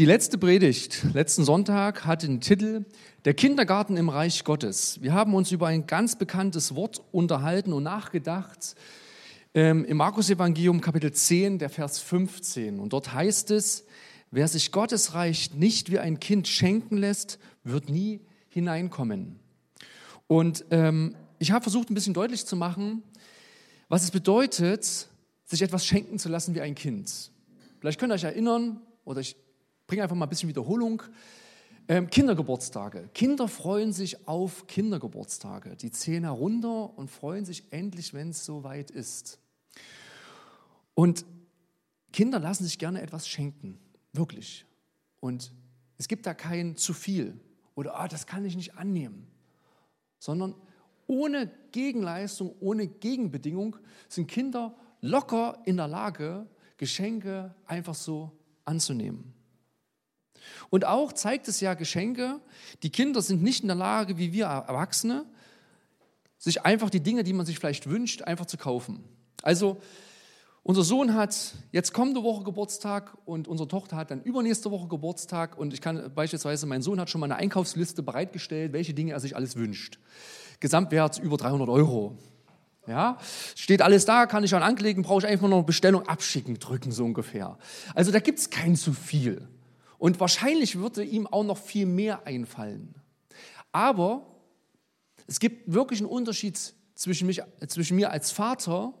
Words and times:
Die 0.00 0.06
letzte 0.06 0.38
Predigt, 0.38 1.04
letzten 1.12 1.44
Sonntag, 1.44 2.06
hatte 2.06 2.26
den 2.26 2.40
Titel 2.40 2.86
Der 3.26 3.34
Kindergarten 3.34 3.98
im 3.98 4.08
Reich 4.08 4.44
Gottes. 4.44 4.98
Wir 5.02 5.12
haben 5.12 5.34
uns 5.34 5.52
über 5.52 5.66
ein 5.66 5.86
ganz 5.86 6.16
bekanntes 6.16 6.74
Wort 6.74 7.02
unterhalten 7.12 7.74
und 7.74 7.82
nachgedacht 7.82 8.76
ähm, 9.52 9.84
im 9.84 9.98
Markus-Evangelium, 9.98 10.80
Kapitel 10.80 11.12
10, 11.12 11.58
der 11.58 11.68
Vers 11.68 11.98
15. 11.98 12.80
Und 12.80 12.94
dort 12.94 13.12
heißt 13.12 13.50
es: 13.50 13.84
Wer 14.30 14.48
sich 14.48 14.72
Gottes 14.72 15.12
Reich 15.12 15.52
nicht 15.52 15.90
wie 15.90 15.98
ein 15.98 16.18
Kind 16.18 16.48
schenken 16.48 16.96
lässt, 16.96 17.38
wird 17.62 17.90
nie 17.90 18.22
hineinkommen. 18.48 19.38
Und 20.26 20.64
ähm, 20.70 21.14
ich 21.38 21.52
habe 21.52 21.62
versucht, 21.62 21.90
ein 21.90 21.94
bisschen 21.94 22.14
deutlich 22.14 22.46
zu 22.46 22.56
machen, 22.56 23.02
was 23.90 24.02
es 24.04 24.10
bedeutet, 24.10 25.08
sich 25.44 25.60
etwas 25.60 25.84
schenken 25.84 26.18
zu 26.18 26.30
lassen 26.30 26.54
wie 26.54 26.62
ein 26.62 26.74
Kind. 26.74 27.30
Vielleicht 27.80 28.00
könnt 28.00 28.12
ihr 28.12 28.14
euch 28.14 28.24
erinnern, 28.24 28.80
oder 29.04 29.20
ich 29.20 29.36
bringe 29.90 30.04
einfach 30.04 30.14
mal 30.14 30.26
ein 30.26 30.28
bisschen 30.28 30.48
Wiederholung. 30.48 31.02
Ähm, 31.88 32.08
Kindergeburtstage. 32.08 33.10
Kinder 33.12 33.48
freuen 33.48 33.92
sich 33.92 34.28
auf 34.28 34.68
Kindergeburtstage. 34.68 35.74
Die 35.74 35.90
ziehen 35.90 36.22
herunter 36.22 36.96
und 36.96 37.10
freuen 37.10 37.44
sich 37.44 37.64
endlich, 37.72 38.14
wenn 38.14 38.30
es 38.30 38.44
soweit 38.44 38.92
ist. 38.92 39.40
Und 40.94 41.24
Kinder 42.12 42.38
lassen 42.38 42.62
sich 42.62 42.78
gerne 42.78 43.02
etwas 43.02 43.26
schenken, 43.26 43.80
wirklich. 44.12 44.64
Und 45.18 45.52
es 45.98 46.06
gibt 46.06 46.24
da 46.24 46.34
kein 46.34 46.76
zu 46.76 46.94
viel 46.94 47.40
oder 47.74 47.98
ah, 47.98 48.06
das 48.06 48.28
kann 48.28 48.44
ich 48.44 48.54
nicht 48.54 48.76
annehmen, 48.76 49.26
sondern 50.20 50.54
ohne 51.08 51.50
Gegenleistung, 51.72 52.54
ohne 52.60 52.86
Gegenbedingung 52.86 53.74
sind 54.08 54.28
Kinder 54.28 54.76
locker 55.00 55.60
in 55.64 55.78
der 55.78 55.88
Lage, 55.88 56.46
Geschenke 56.76 57.56
einfach 57.66 57.96
so 57.96 58.30
anzunehmen. 58.64 59.39
Und 60.70 60.84
auch 60.84 61.12
zeigt 61.12 61.48
es 61.48 61.60
ja 61.60 61.74
Geschenke, 61.74 62.40
die 62.82 62.90
Kinder 62.90 63.22
sind 63.22 63.42
nicht 63.42 63.62
in 63.62 63.68
der 63.68 63.76
Lage, 63.76 64.18
wie 64.18 64.32
wir 64.32 64.46
Erwachsene, 64.46 65.24
sich 66.38 66.64
einfach 66.64 66.90
die 66.90 67.00
Dinge, 67.00 67.22
die 67.22 67.32
man 67.32 67.46
sich 67.46 67.58
vielleicht 67.58 67.88
wünscht, 67.88 68.22
einfach 68.22 68.46
zu 68.46 68.56
kaufen. 68.56 69.04
Also 69.42 69.80
unser 70.62 70.82
Sohn 70.82 71.14
hat 71.14 71.54
jetzt 71.72 71.94
kommende 71.94 72.22
Woche 72.22 72.44
Geburtstag 72.44 73.16
und 73.24 73.48
unsere 73.48 73.68
Tochter 73.68 73.96
hat 73.96 74.10
dann 74.10 74.22
übernächste 74.22 74.70
Woche 74.70 74.88
Geburtstag 74.88 75.56
und 75.56 75.72
ich 75.72 75.80
kann 75.80 76.12
beispielsweise, 76.14 76.66
mein 76.66 76.82
Sohn 76.82 77.00
hat 77.00 77.08
schon 77.08 77.20
mal 77.20 77.26
eine 77.26 77.36
Einkaufsliste 77.36 78.02
bereitgestellt, 78.02 78.72
welche 78.72 78.92
Dinge 78.92 79.12
er 79.12 79.20
sich 79.20 79.36
alles 79.36 79.56
wünscht. 79.56 79.98
Gesamtwert 80.60 81.18
über 81.18 81.38
300 81.38 81.68
Euro. 81.68 82.18
Ja, 82.86 83.18
steht 83.54 83.82
alles 83.82 84.04
da, 84.04 84.26
kann 84.26 84.42
ich 84.44 84.54
an 84.54 84.62
anlegen, 84.62 85.02
brauche 85.02 85.20
ich 85.20 85.26
einfach 85.26 85.48
nur 85.48 85.58
eine 85.58 85.66
Bestellung 85.66 86.08
abschicken, 86.08 86.58
drücken 86.58 86.92
so 86.92 87.04
ungefähr. 87.04 87.58
Also 87.94 88.10
da 88.10 88.20
gibt 88.20 88.38
es 88.38 88.50
kein 88.50 88.76
zu 88.76 88.92
viel. 88.92 89.48
Und 90.00 90.18
wahrscheinlich 90.18 90.78
würde 90.78 91.04
ihm 91.04 91.26
auch 91.26 91.44
noch 91.44 91.58
viel 91.58 91.84
mehr 91.84 92.26
einfallen. 92.26 92.94
Aber 93.70 94.26
es 95.26 95.38
gibt 95.38 95.70
wirklich 95.70 96.00
einen 96.00 96.08
Unterschied 96.08 96.58
zwischen, 96.94 97.26
mich, 97.26 97.42
zwischen 97.68 97.96
mir 97.96 98.10
als 98.10 98.30
Vater 98.30 98.94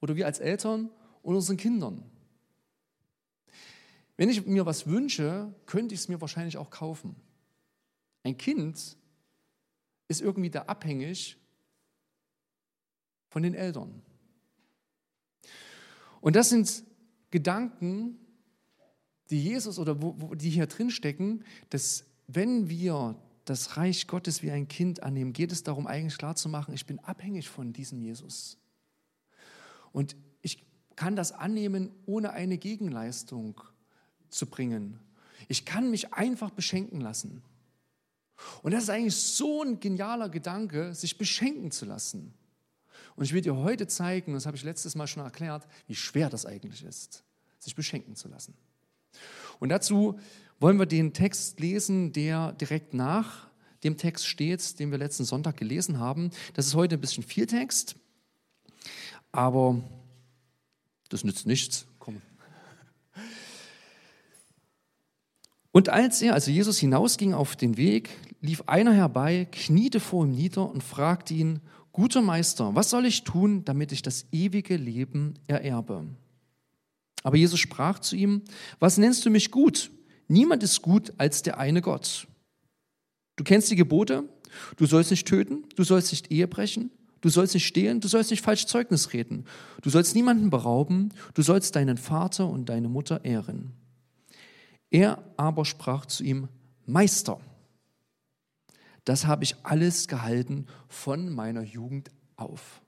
oder 0.00 0.14
wir 0.14 0.26
als 0.26 0.38
Eltern 0.38 0.88
und 1.22 1.34
unseren 1.34 1.56
Kindern. 1.56 2.08
Wenn 4.16 4.28
ich 4.28 4.46
mir 4.46 4.64
was 4.64 4.86
wünsche, 4.86 5.52
könnte 5.66 5.96
ich 5.96 6.02
es 6.02 6.08
mir 6.08 6.20
wahrscheinlich 6.20 6.58
auch 6.58 6.70
kaufen. 6.70 7.16
Ein 8.22 8.38
Kind 8.38 8.96
ist 10.06 10.20
irgendwie 10.20 10.50
da 10.50 10.62
abhängig 10.62 11.38
von 13.30 13.42
den 13.42 13.54
Eltern. 13.54 14.00
Und 16.20 16.36
das 16.36 16.50
sind 16.50 16.84
Gedanken, 17.32 18.16
die 19.30 19.42
Jesus 19.42 19.78
oder 19.78 20.02
wo, 20.02 20.14
wo 20.18 20.34
die 20.34 20.50
hier 20.50 20.66
drin 20.66 20.90
stecken, 20.90 21.44
dass 21.70 22.04
wenn 22.26 22.68
wir 22.68 23.16
das 23.44 23.76
Reich 23.76 24.06
Gottes 24.06 24.42
wie 24.42 24.50
ein 24.50 24.68
Kind 24.68 25.02
annehmen, 25.02 25.32
geht 25.32 25.52
es 25.52 25.62
darum, 25.62 25.86
eigentlich 25.86 26.18
klarzumachen, 26.18 26.74
ich 26.74 26.86
bin 26.86 26.98
abhängig 27.00 27.48
von 27.48 27.72
diesem 27.72 28.00
Jesus. 28.00 28.58
Und 29.92 30.14
ich 30.42 30.64
kann 30.96 31.16
das 31.16 31.32
annehmen, 31.32 31.90
ohne 32.06 32.32
eine 32.32 32.58
Gegenleistung 32.58 33.60
zu 34.28 34.46
bringen. 34.46 35.00
Ich 35.48 35.64
kann 35.64 35.90
mich 35.90 36.12
einfach 36.12 36.50
beschenken 36.50 37.00
lassen. 37.00 37.42
Und 38.62 38.72
das 38.72 38.84
ist 38.84 38.90
eigentlich 38.90 39.16
so 39.16 39.62
ein 39.62 39.80
genialer 39.80 40.28
Gedanke, 40.28 40.94
sich 40.94 41.18
beschenken 41.18 41.70
zu 41.70 41.84
lassen. 41.86 42.34
Und 43.16 43.24
ich 43.24 43.32
will 43.32 43.42
dir 43.42 43.56
heute 43.56 43.86
zeigen, 43.86 44.34
das 44.34 44.46
habe 44.46 44.56
ich 44.56 44.62
letztes 44.62 44.94
Mal 44.94 45.06
schon 45.06 45.22
erklärt, 45.22 45.66
wie 45.88 45.94
schwer 45.94 46.30
das 46.30 46.46
eigentlich 46.46 46.84
ist, 46.84 47.24
sich 47.58 47.74
beschenken 47.74 48.14
zu 48.14 48.28
lassen. 48.28 48.54
Und 49.58 49.68
dazu 49.68 50.18
wollen 50.58 50.78
wir 50.78 50.86
den 50.86 51.12
Text 51.12 51.60
lesen, 51.60 52.12
der 52.12 52.52
direkt 52.52 52.94
nach 52.94 53.48
dem 53.84 53.96
Text 53.96 54.26
steht, 54.26 54.78
den 54.78 54.90
wir 54.90 54.98
letzten 54.98 55.24
Sonntag 55.24 55.56
gelesen 55.56 55.98
haben. 55.98 56.30
Das 56.54 56.66
ist 56.66 56.74
heute 56.74 56.96
ein 56.96 57.00
bisschen 57.00 57.22
viel 57.22 57.46
Text, 57.46 57.96
aber 59.32 59.80
das 61.08 61.24
nützt 61.24 61.46
nichts. 61.46 61.86
Komm. 61.98 62.20
Und 65.72 65.88
als 65.88 66.20
er, 66.20 66.34
also 66.34 66.50
Jesus, 66.50 66.78
hinausging 66.78 67.32
auf 67.32 67.56
den 67.56 67.76
Weg, 67.76 68.10
lief 68.40 68.62
einer 68.66 68.92
herbei, 68.92 69.46
kniete 69.50 70.00
vor 70.00 70.24
ihm 70.24 70.32
nieder 70.32 70.68
und 70.68 70.82
fragte 70.82 71.34
ihn, 71.34 71.60
guter 71.92 72.22
Meister, 72.22 72.74
was 72.74 72.90
soll 72.90 73.06
ich 73.06 73.24
tun, 73.24 73.64
damit 73.64 73.92
ich 73.92 74.02
das 74.02 74.26
ewige 74.32 74.76
Leben 74.76 75.34
ererbe? 75.46 76.06
Aber 77.22 77.36
Jesus 77.36 77.60
sprach 77.60 77.98
zu 77.98 78.16
ihm, 78.16 78.42
was 78.78 78.98
nennst 78.98 79.24
du 79.24 79.30
mich 79.30 79.50
gut? 79.50 79.90
Niemand 80.28 80.62
ist 80.62 80.82
gut 80.82 81.12
als 81.18 81.42
der 81.42 81.58
eine 81.58 81.82
Gott. 81.82 82.26
Du 83.36 83.44
kennst 83.44 83.70
die 83.70 83.76
Gebote, 83.76 84.24
du 84.76 84.86
sollst 84.86 85.10
nicht 85.10 85.26
töten, 85.26 85.64
du 85.76 85.84
sollst 85.84 86.12
nicht 86.12 86.30
Ehe 86.30 86.46
brechen, 86.46 86.90
du 87.20 87.28
sollst 87.28 87.54
nicht 87.54 87.66
stehlen, 87.66 88.00
du 88.00 88.08
sollst 88.08 88.30
nicht 88.30 88.42
falsch 88.42 88.66
Zeugnis 88.66 89.12
reden, 89.12 89.44
du 89.82 89.90
sollst 89.90 90.14
niemanden 90.14 90.50
berauben, 90.50 91.12
du 91.34 91.42
sollst 91.42 91.76
deinen 91.76 91.96
Vater 91.96 92.48
und 92.48 92.68
deine 92.68 92.88
Mutter 92.88 93.24
ehren. 93.24 93.72
Er 94.90 95.22
aber 95.36 95.64
sprach 95.64 96.06
zu 96.06 96.24
ihm, 96.24 96.48
Meister, 96.86 97.40
das 99.04 99.26
habe 99.26 99.44
ich 99.44 99.56
alles 99.62 100.08
gehalten 100.08 100.66
von 100.88 101.30
meiner 101.30 101.62
Jugend 101.62 102.10
auf. 102.36 102.79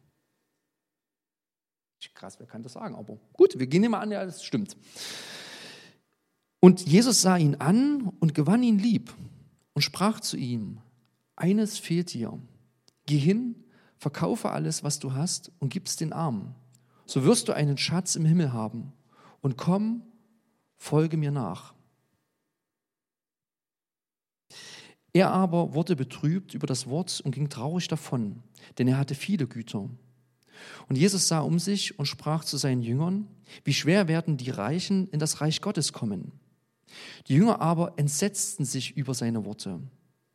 Krass, 2.14 2.38
wer 2.38 2.46
kann 2.46 2.62
das 2.62 2.72
sagen? 2.72 2.94
Aber 2.94 3.18
gut, 3.32 3.58
wir 3.58 3.66
gehen 3.66 3.84
immer 3.84 4.00
an, 4.00 4.10
ja, 4.10 4.24
das 4.24 4.44
stimmt. 4.44 4.76
Und 6.60 6.86
Jesus 6.86 7.22
sah 7.22 7.36
ihn 7.36 7.56
an 7.56 8.12
und 8.20 8.34
gewann 8.34 8.62
ihn 8.62 8.78
lieb 8.78 9.12
und 9.74 9.82
sprach 9.82 10.20
zu 10.20 10.36
ihm, 10.36 10.80
eines 11.36 11.78
fehlt 11.78 12.12
dir. 12.12 12.38
Geh 13.06 13.18
hin, 13.18 13.64
verkaufe 13.96 14.50
alles, 14.50 14.84
was 14.84 14.98
du 14.98 15.14
hast 15.14 15.50
und 15.58 15.70
gib's 15.70 15.96
den 15.96 16.12
Armen. 16.12 16.54
So 17.06 17.24
wirst 17.24 17.48
du 17.48 17.52
einen 17.52 17.78
Schatz 17.78 18.16
im 18.16 18.24
Himmel 18.24 18.52
haben. 18.52 18.92
Und 19.40 19.56
komm, 19.56 20.02
folge 20.76 21.16
mir 21.16 21.32
nach. 21.32 21.74
Er 25.12 25.30
aber 25.30 25.74
wurde 25.74 25.96
betrübt 25.96 26.54
über 26.54 26.66
das 26.66 26.86
Wort 26.86 27.20
und 27.24 27.32
ging 27.32 27.48
traurig 27.48 27.88
davon, 27.88 28.42
denn 28.78 28.88
er 28.88 28.98
hatte 28.98 29.14
viele 29.14 29.46
Güter. 29.46 29.90
Und 30.88 30.96
Jesus 30.96 31.28
sah 31.28 31.40
um 31.40 31.58
sich 31.58 31.98
und 31.98 32.06
sprach 32.06 32.44
zu 32.44 32.56
seinen 32.56 32.82
Jüngern, 32.82 33.26
wie 33.64 33.74
schwer 33.74 34.08
werden 34.08 34.36
die 34.36 34.50
Reichen 34.50 35.08
in 35.08 35.18
das 35.18 35.40
Reich 35.40 35.60
Gottes 35.60 35.92
kommen. 35.92 36.32
Die 37.28 37.34
Jünger 37.34 37.60
aber 37.60 37.94
entsetzten 37.96 38.64
sich 38.64 38.96
über 38.96 39.14
seine 39.14 39.44
Worte. 39.44 39.80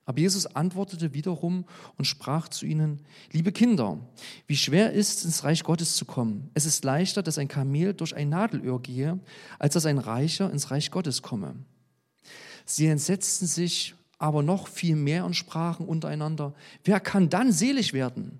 Aber 0.05 0.19
Jesus 0.19 0.45
antwortete 0.45 1.13
wiederum 1.13 1.65
und 1.97 2.05
sprach 2.05 2.47
zu 2.47 2.65
ihnen, 2.65 3.01
liebe 3.33 3.51
Kinder, 3.51 3.99
wie 4.47 4.55
schwer 4.55 4.93
ist 4.93 5.19
es, 5.19 5.25
ins 5.25 5.43
Reich 5.43 5.63
Gottes 5.63 5.97
zu 5.97 6.05
kommen. 6.05 6.49
Es 6.53 6.65
ist 6.65 6.85
leichter, 6.85 7.21
dass 7.21 7.37
ein 7.37 7.49
Kamel 7.49 7.93
durch 7.93 8.15
ein 8.15 8.29
Nadelöhr 8.29 8.81
gehe, 8.81 9.19
als 9.59 9.73
dass 9.73 9.85
ein 9.85 9.97
Reicher 9.97 10.49
ins 10.49 10.71
Reich 10.71 10.91
Gottes 10.91 11.21
komme. 11.21 11.55
Sie 12.65 12.87
entsetzten 12.87 13.47
sich 13.47 13.95
aber 14.17 14.43
noch 14.43 14.69
viel 14.69 14.95
mehr 14.95 15.25
und 15.25 15.35
sprachen 15.35 15.85
untereinander, 15.85 16.53
wer 16.85 17.01
kann 17.01 17.29
dann 17.29 17.51
selig 17.51 17.91
werden? 17.91 18.39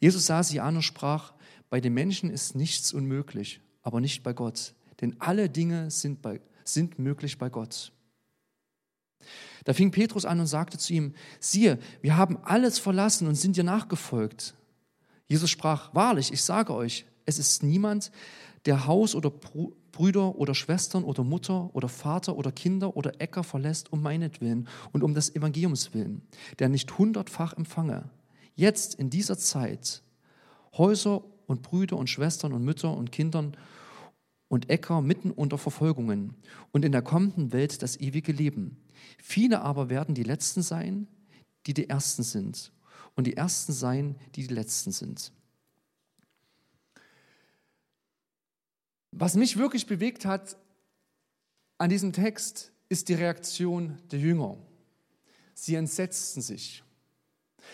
Jesus 0.00 0.26
sah 0.26 0.42
sie 0.42 0.60
an 0.60 0.76
und 0.76 0.82
sprach, 0.82 1.32
bei 1.70 1.80
den 1.80 1.94
Menschen 1.94 2.30
ist 2.30 2.54
nichts 2.54 2.92
unmöglich, 2.92 3.60
aber 3.82 4.00
nicht 4.00 4.22
bei 4.22 4.32
Gott. 4.32 4.74
Denn 5.00 5.16
alle 5.18 5.48
Dinge 5.48 5.90
sind, 5.90 6.22
bei, 6.22 6.40
sind 6.64 6.98
möglich 6.98 7.38
bei 7.38 7.48
Gott. 7.48 7.92
Da 9.64 9.72
fing 9.72 9.90
Petrus 9.90 10.24
an 10.24 10.40
und 10.40 10.46
sagte 10.46 10.78
zu 10.78 10.92
ihm, 10.92 11.14
siehe, 11.40 11.78
wir 12.02 12.16
haben 12.16 12.38
alles 12.42 12.78
verlassen 12.78 13.26
und 13.26 13.34
sind 13.34 13.56
dir 13.56 13.64
nachgefolgt. 13.64 14.54
Jesus 15.26 15.50
sprach, 15.50 15.94
wahrlich, 15.94 16.32
ich 16.32 16.42
sage 16.42 16.74
euch, 16.74 17.06
es 17.24 17.38
ist 17.38 17.62
niemand, 17.62 18.12
der 18.66 18.86
Haus 18.86 19.14
oder 19.14 19.30
Brüder 19.30 20.36
oder 20.36 20.54
Schwestern 20.54 21.04
oder 21.04 21.24
Mutter 21.24 21.74
oder 21.74 21.88
Vater 21.88 22.36
oder 22.36 22.52
Kinder 22.52 22.96
oder 22.96 23.20
Äcker 23.20 23.42
verlässt 23.42 23.92
um 23.92 24.02
meinetwillen 24.02 24.68
und 24.92 25.02
um 25.02 25.14
des 25.14 25.34
Evangeliums 25.34 25.94
willen, 25.94 26.22
der 26.58 26.68
nicht 26.68 26.98
hundertfach 26.98 27.54
empfange 27.54 28.10
jetzt 28.54 28.94
in 28.94 29.10
dieser 29.10 29.38
Zeit 29.38 30.02
Häuser 30.76 31.24
und 31.46 31.62
Brüder 31.62 31.96
und 31.96 32.08
Schwestern 32.08 32.52
und 32.52 32.64
Mütter 32.64 32.96
und 32.96 33.12
Kindern 33.12 33.56
und 34.48 34.70
Äcker 34.70 35.00
mitten 35.00 35.30
unter 35.30 35.58
Verfolgungen 35.58 36.36
und 36.72 36.84
in 36.84 36.92
der 36.92 37.02
kommenden 37.02 37.52
Welt 37.52 37.82
das 37.82 37.98
ewige 37.98 38.32
Leben. 38.32 38.84
Viele 39.18 39.62
aber 39.62 39.88
werden 39.90 40.14
die 40.14 40.22
Letzten 40.22 40.62
sein, 40.62 41.08
die 41.66 41.74
die 41.74 41.88
Ersten 41.88 42.22
sind, 42.22 42.72
und 43.16 43.26
die 43.26 43.36
Ersten 43.36 43.72
sein, 43.72 44.16
die 44.34 44.46
die 44.46 44.54
Letzten 44.54 44.92
sind. 44.92 45.32
Was 49.10 49.34
mich 49.34 49.56
wirklich 49.56 49.86
bewegt 49.86 50.24
hat 50.24 50.56
an 51.78 51.90
diesem 51.90 52.12
Text, 52.12 52.72
ist 52.88 53.08
die 53.08 53.14
Reaktion 53.14 53.98
der 54.10 54.20
Jünger. 54.20 54.56
Sie 55.54 55.74
entsetzten 55.74 56.42
sich. 56.42 56.83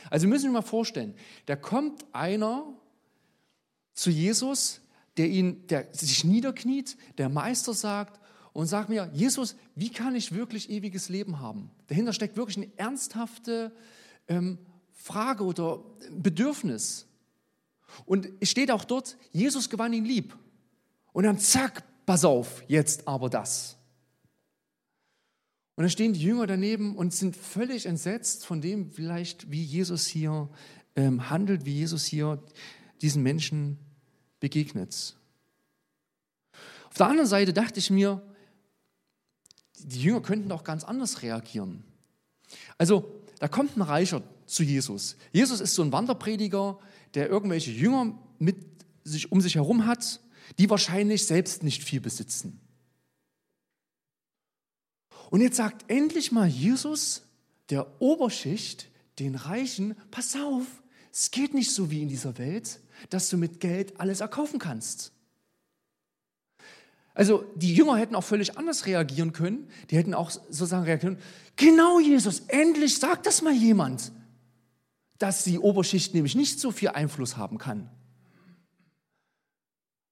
Also 0.09 0.27
müssen 0.27 0.45
wir 0.45 0.53
mal 0.53 0.63
vorstellen, 0.63 1.15
da 1.47 1.57
kommt 1.57 2.05
einer 2.13 2.65
zu 3.93 4.11
Jesus, 4.11 4.81
der 5.17 5.29
ihn, 5.29 5.67
der 5.67 5.89
sich 5.93 6.25
niederkniet, 6.25 6.97
der 7.19 7.29
Meister 7.29 7.75
sagt 7.75 8.21
und 8.53 8.67
sagt 8.67 8.89
mir, 8.89 9.11
Jesus, 9.13 9.57
wie 9.75 9.91
kann 9.91 10.15
ich 10.15 10.33
wirklich 10.33 10.71
ewiges 10.71 11.09
Leben 11.09 11.41
haben? 11.41 11.71
Dahinter 11.89 12.13
steckt 12.13 12.37
wirklich 12.37 12.57
eine 12.57 12.71
ernsthafte 12.77 13.73
ähm, 14.29 14.59
Frage 14.93 15.45
oder 15.45 15.83
Bedürfnis. 16.11 17.07
Und 18.07 18.29
es 18.41 18.51
steht 18.51 18.71
auch 18.71 18.85
dort, 18.85 19.17
Jesus 19.33 19.69
gewann 19.69 19.93
ihn 19.93 20.05
lieb. 20.05 20.37
Und 21.13 21.25
dann 21.25 21.39
zack, 21.39 21.83
pass 22.07 22.25
auf, 22.25 22.63
jetzt 22.69 23.07
aber 23.09 23.29
das. 23.29 23.77
Und 25.81 25.85
dann 25.85 25.91
stehen 25.93 26.13
die 26.13 26.21
Jünger 26.21 26.47
daneben 26.47 26.95
und 26.95 27.15
sind 27.15 27.35
völlig 27.35 27.87
entsetzt 27.87 28.45
von 28.45 28.61
dem, 28.61 28.91
vielleicht 28.91 29.51
wie 29.51 29.63
Jesus 29.63 30.07
hier 30.07 30.51
ähm, 30.95 31.31
handelt, 31.31 31.65
wie 31.65 31.73
Jesus 31.73 32.05
hier 32.05 32.43
diesen 33.01 33.23
Menschen 33.23 33.79
begegnet. 34.41 35.17
Auf 36.91 36.99
der 36.99 37.07
anderen 37.07 37.27
Seite 37.27 37.55
dachte 37.55 37.79
ich 37.79 37.89
mir, 37.89 38.21
die 39.79 40.03
Jünger 40.03 40.21
könnten 40.21 40.51
doch 40.51 40.65
ganz 40.65 40.85
anders 40.85 41.23
reagieren. 41.23 41.83
Also, 42.77 43.23
da 43.39 43.49
kommt 43.49 43.79
ein 43.79 43.81
Reicher 43.81 44.23
zu 44.45 44.63
Jesus. 44.63 45.17
Jesus 45.33 45.63
ist 45.63 45.75
so 45.75 45.81
ein 45.81 45.93
Wanderprediger, 45.93 46.79
der 47.15 47.31
irgendwelche 47.31 47.71
Jünger 47.71 48.19
mit 48.39 48.67
sich 49.03 49.33
um 49.33 49.41
sich 49.41 49.55
herum 49.55 49.87
hat, 49.87 50.21
die 50.59 50.69
wahrscheinlich 50.69 51.25
selbst 51.25 51.63
nicht 51.63 51.83
viel 51.83 52.03
besitzen. 52.03 52.61
Und 55.31 55.41
jetzt 55.41 55.57
sagt 55.57 55.89
endlich 55.89 56.33
mal 56.33 56.47
Jesus 56.47 57.23
der 57.71 58.01
Oberschicht, 58.01 58.89
den 59.19 59.37
Reichen, 59.37 59.95
pass 60.11 60.37
auf, 60.37 60.67
es 61.13 61.31
geht 61.31 61.55
nicht 61.55 61.73
so 61.73 61.91
wie 61.91 62.03
in 62.03 62.09
dieser 62.09 62.37
Welt, 62.39 62.81
dass 63.09 63.29
du 63.31 63.37
mit 63.37 63.61
Geld 63.61 63.99
alles 64.01 64.21
erkaufen 64.21 64.59
kannst. 64.59 65.13
Also 67.15 67.45
die 67.55 67.75
Jünger 67.75 67.97
hätten 67.97 68.15
auch 68.15 68.25
völlig 68.25 68.57
anders 68.57 68.87
reagieren 68.87 69.33
können. 69.33 69.69
Die 69.91 69.97
hätten 69.97 70.15
auch 70.15 70.31
sozusagen 70.31 70.85
reagieren 70.85 71.17
können, 71.17 71.27
genau 71.57 72.01
Jesus, 72.01 72.41
endlich 72.49 72.99
sagt 72.99 73.27
das 73.27 73.43
mal 73.43 73.53
jemand, 73.53 74.13
dass 75.19 75.45
die 75.45 75.59
Oberschicht 75.59 76.15
nämlich 76.15 76.35
nicht 76.35 76.59
so 76.59 76.71
viel 76.71 76.89
Einfluss 76.89 77.37
haben 77.37 77.59
kann. 77.59 77.91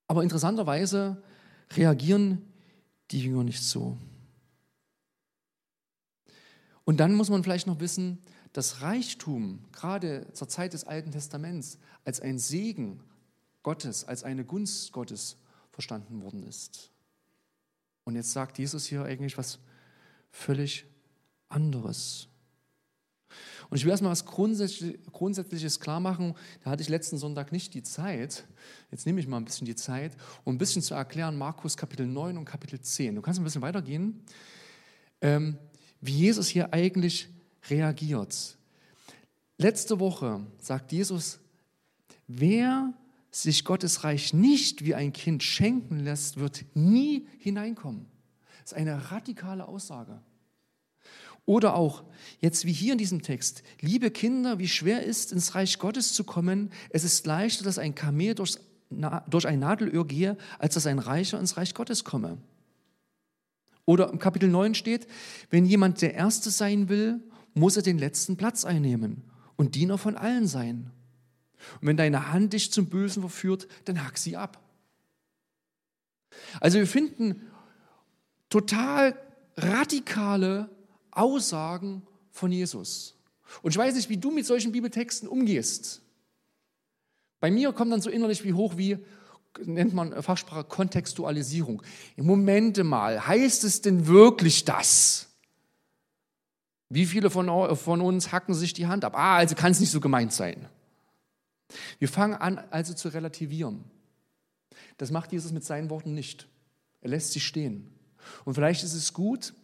Aber 0.07 0.23
interessanterweise 0.23 1.23
reagieren 1.73 2.43
die 3.11 3.21
Jünger 3.21 3.45
nicht 3.45 3.63
so. 3.63 3.97
Und 6.89 6.97
dann 6.97 7.13
muss 7.13 7.29
man 7.29 7.43
vielleicht 7.45 7.67
noch 7.67 7.81
wissen, 7.81 8.17
dass 8.55 8.81
Reichtum 8.81 9.63
gerade 9.73 10.27
zur 10.33 10.49
Zeit 10.49 10.73
des 10.73 10.85
Alten 10.85 11.13
Testaments 11.13 11.77
als 12.07 12.19
ein 12.19 12.39
Segen 12.39 13.03
Gottes, 13.63 14.05
als 14.05 14.25
eine 14.25 14.43
Gunst 14.43 14.91
Gottes 14.93 15.37
verstanden 15.71 16.23
worden 16.23 16.45
ist. 16.45 16.91
Und 18.05 18.15
jetzt 18.15 18.33
sagt 18.33 18.59
Jesus 18.59 18.87
hier 18.87 19.05
eigentlich 19.05 19.37
was 19.37 19.59
völlig 20.31 20.87
anderes. 21.51 22.29
Und 23.69 23.77
ich 23.77 23.85
will 23.85 23.91
erstmal 23.91 24.13
was 24.13 24.25
Grundsätzliches 24.25 25.81
klar 25.81 26.01
machen. 26.01 26.37
Da 26.65 26.71
hatte 26.71 26.81
ich 26.81 26.89
letzten 26.89 27.19
Sonntag 27.19 27.53
nicht 27.53 27.75
die 27.75 27.83
Zeit. 27.83 28.49
Jetzt 28.91 29.05
nehme 29.05 29.21
ich 29.21 29.27
mal 29.27 29.37
ein 29.37 29.45
bisschen 29.45 29.67
die 29.67 29.77
Zeit, 29.77 30.17
um 30.43 30.55
ein 30.55 30.59
bisschen 30.59 30.81
zu 30.81 30.95
erklären, 30.95 31.37
Markus 31.37 31.77
Kapitel 31.77 32.07
9 32.07 32.39
und 32.39 32.47
Kapitel 32.47 32.81
10. 32.81 33.15
Du 33.15 33.21
kannst 33.21 33.39
ein 33.39 33.45
bisschen 33.45 33.61
weitergehen, 33.61 34.25
ähm, 35.21 35.59
wie 36.01 36.13
Jesus 36.13 36.49
hier 36.49 36.73
eigentlich 36.73 37.29
reagiert. 37.69 38.57
Letzte 39.57 39.99
Woche 39.99 40.47
sagt 40.59 40.93
Jesus, 40.93 41.41
wer 42.27 42.93
sich 43.31 43.65
Gottes 43.65 44.05
Reich 44.05 44.33
nicht 44.33 44.85
wie 44.85 44.95
ein 44.95 45.13
Kind 45.13 45.43
schenken 45.43 46.01
lässt, 46.01 46.39
wird 46.39 46.65
nie 46.75 47.27
hineinkommen. 47.39 48.07
Das 48.63 48.73
ist 48.73 48.79
eine 48.79 49.11
radikale 49.11 49.67
Aussage. 49.67 50.21
Oder 51.45 51.75
auch, 51.75 52.05
jetzt 52.41 52.67
wie 52.67 52.73
hier 52.73 52.93
in 52.93 52.99
diesem 52.99 53.23
Text, 53.23 53.63
liebe 53.81 54.11
Kinder, 54.11 54.59
wie 54.59 54.69
schwer 54.69 55.03
ist, 55.03 55.33
ins 55.33 55.55
Reich 55.55 55.79
Gottes 55.79 56.13
zu 56.13 56.25
kommen. 56.25 56.71
Es 56.91 57.05
ist 57.05 57.27
leichter, 57.27 57.65
dass 57.65 57.79
ein 57.79 57.95
Kamel 57.95 58.35
durchs, 58.35 58.61
durch 59.29 59.47
ein 59.47 59.59
Nadelöhr 59.59 60.07
gehe, 60.07 60.37
als 60.59 60.75
dass 60.75 60.87
ein 60.87 60.99
Reicher 60.99 61.41
ins 61.41 61.57
Reich 61.57 61.73
Gottes 61.73 62.05
komme. 62.05 62.37
Oder 63.89 64.11
im 64.11 64.19
Kapitel 64.19 64.51
9 64.51 64.75
steht, 64.75 65.07
wenn 65.49 65.65
jemand 65.65 66.03
der 66.03 66.13
Erste 66.13 66.51
sein 66.51 66.91
will, 66.91 67.23
muss 67.55 67.75
er 67.75 67.83
den 67.83 67.97
letzten 67.97 68.37
Platz 68.37 68.67
einnehmen 68.67 69.23
und 69.57 69.77
Diener 69.77 69.97
von 69.97 70.15
allen 70.15 70.47
sein. 70.47 70.91
Und 71.81 71.89
wenn 71.89 71.97
deine 71.97 72.31
Hand 72.31 72.53
dich 72.53 72.71
zum 72.71 72.91
Bösen 72.91 73.23
verführt, 73.23 73.67
dann 73.87 74.05
hack 74.05 74.19
sie 74.19 74.37
ab. 74.37 74.63
Also 76.61 76.77
wir 76.79 76.87
finden 76.87 77.41
total 78.51 79.19
radikale 79.57 80.69
Aussagen 81.11 82.03
von 82.31 82.53
Jesus. 82.53 83.17
Und 83.63 83.71
ich 83.71 83.79
weiß 83.79 83.95
nicht, 83.95 84.11
wie 84.11 84.19
du 84.19 84.31
mit 84.31 84.45
solchen 84.45 84.71
Bibeltexten 84.71 85.27
umgehst. 85.27 86.03
Bei 87.41 87.51
mir 87.51 87.73
kommt 87.73 87.91
dann 87.91 88.03
so 88.03 88.11
innerlich 88.11 88.45
wie 88.45 88.53
hoch 88.53 88.77
wie, 88.77 88.99
nennt 89.65 89.95
man 89.95 90.23
Fachsprache 90.23 90.65
Kontextualisierung. 90.65 91.83
Im 92.17 92.27
Momente 92.27 92.85
mal, 92.85 93.27
heißt 93.27 93.65
es 93.65 93.81
denn 93.81 94.07
wirklich 94.07 94.65
das? 94.65 95.29
Wie 96.89 97.07
viele 97.07 97.31
von, 97.31 97.77
von 97.77 98.01
uns 98.01 98.33
hacken 98.33 98.55
sich 98.55 98.73
die 98.73 98.87
Hand 98.87 99.05
ab? 99.05 99.15
Ah, 99.17 99.37
also 99.37 99.55
kann 99.55 99.73
es 99.73 99.81
nicht 99.81 99.91
so 99.91 100.01
gemeint 100.01 100.33
sein. 100.33 100.69
Wir 101.99 102.09
fangen 102.09 102.35
an, 102.35 102.59
also 102.71 102.95
zu 102.95 103.09
relativieren. 103.09 103.85
Das 104.97 105.11
macht 105.11 105.33
Jesus 105.33 105.53
mit 105.53 105.65
seinen 105.65 105.91
Worten 105.91 106.15
nicht. 106.15 106.49
Er 107.01 107.11
lässt 107.11 107.33
sie 107.33 107.41
stehen. 107.41 107.93
Und 108.45 108.55
vielleicht 108.55 108.83
ist 108.83 108.95
es 108.95 109.13
gut, 109.13 109.55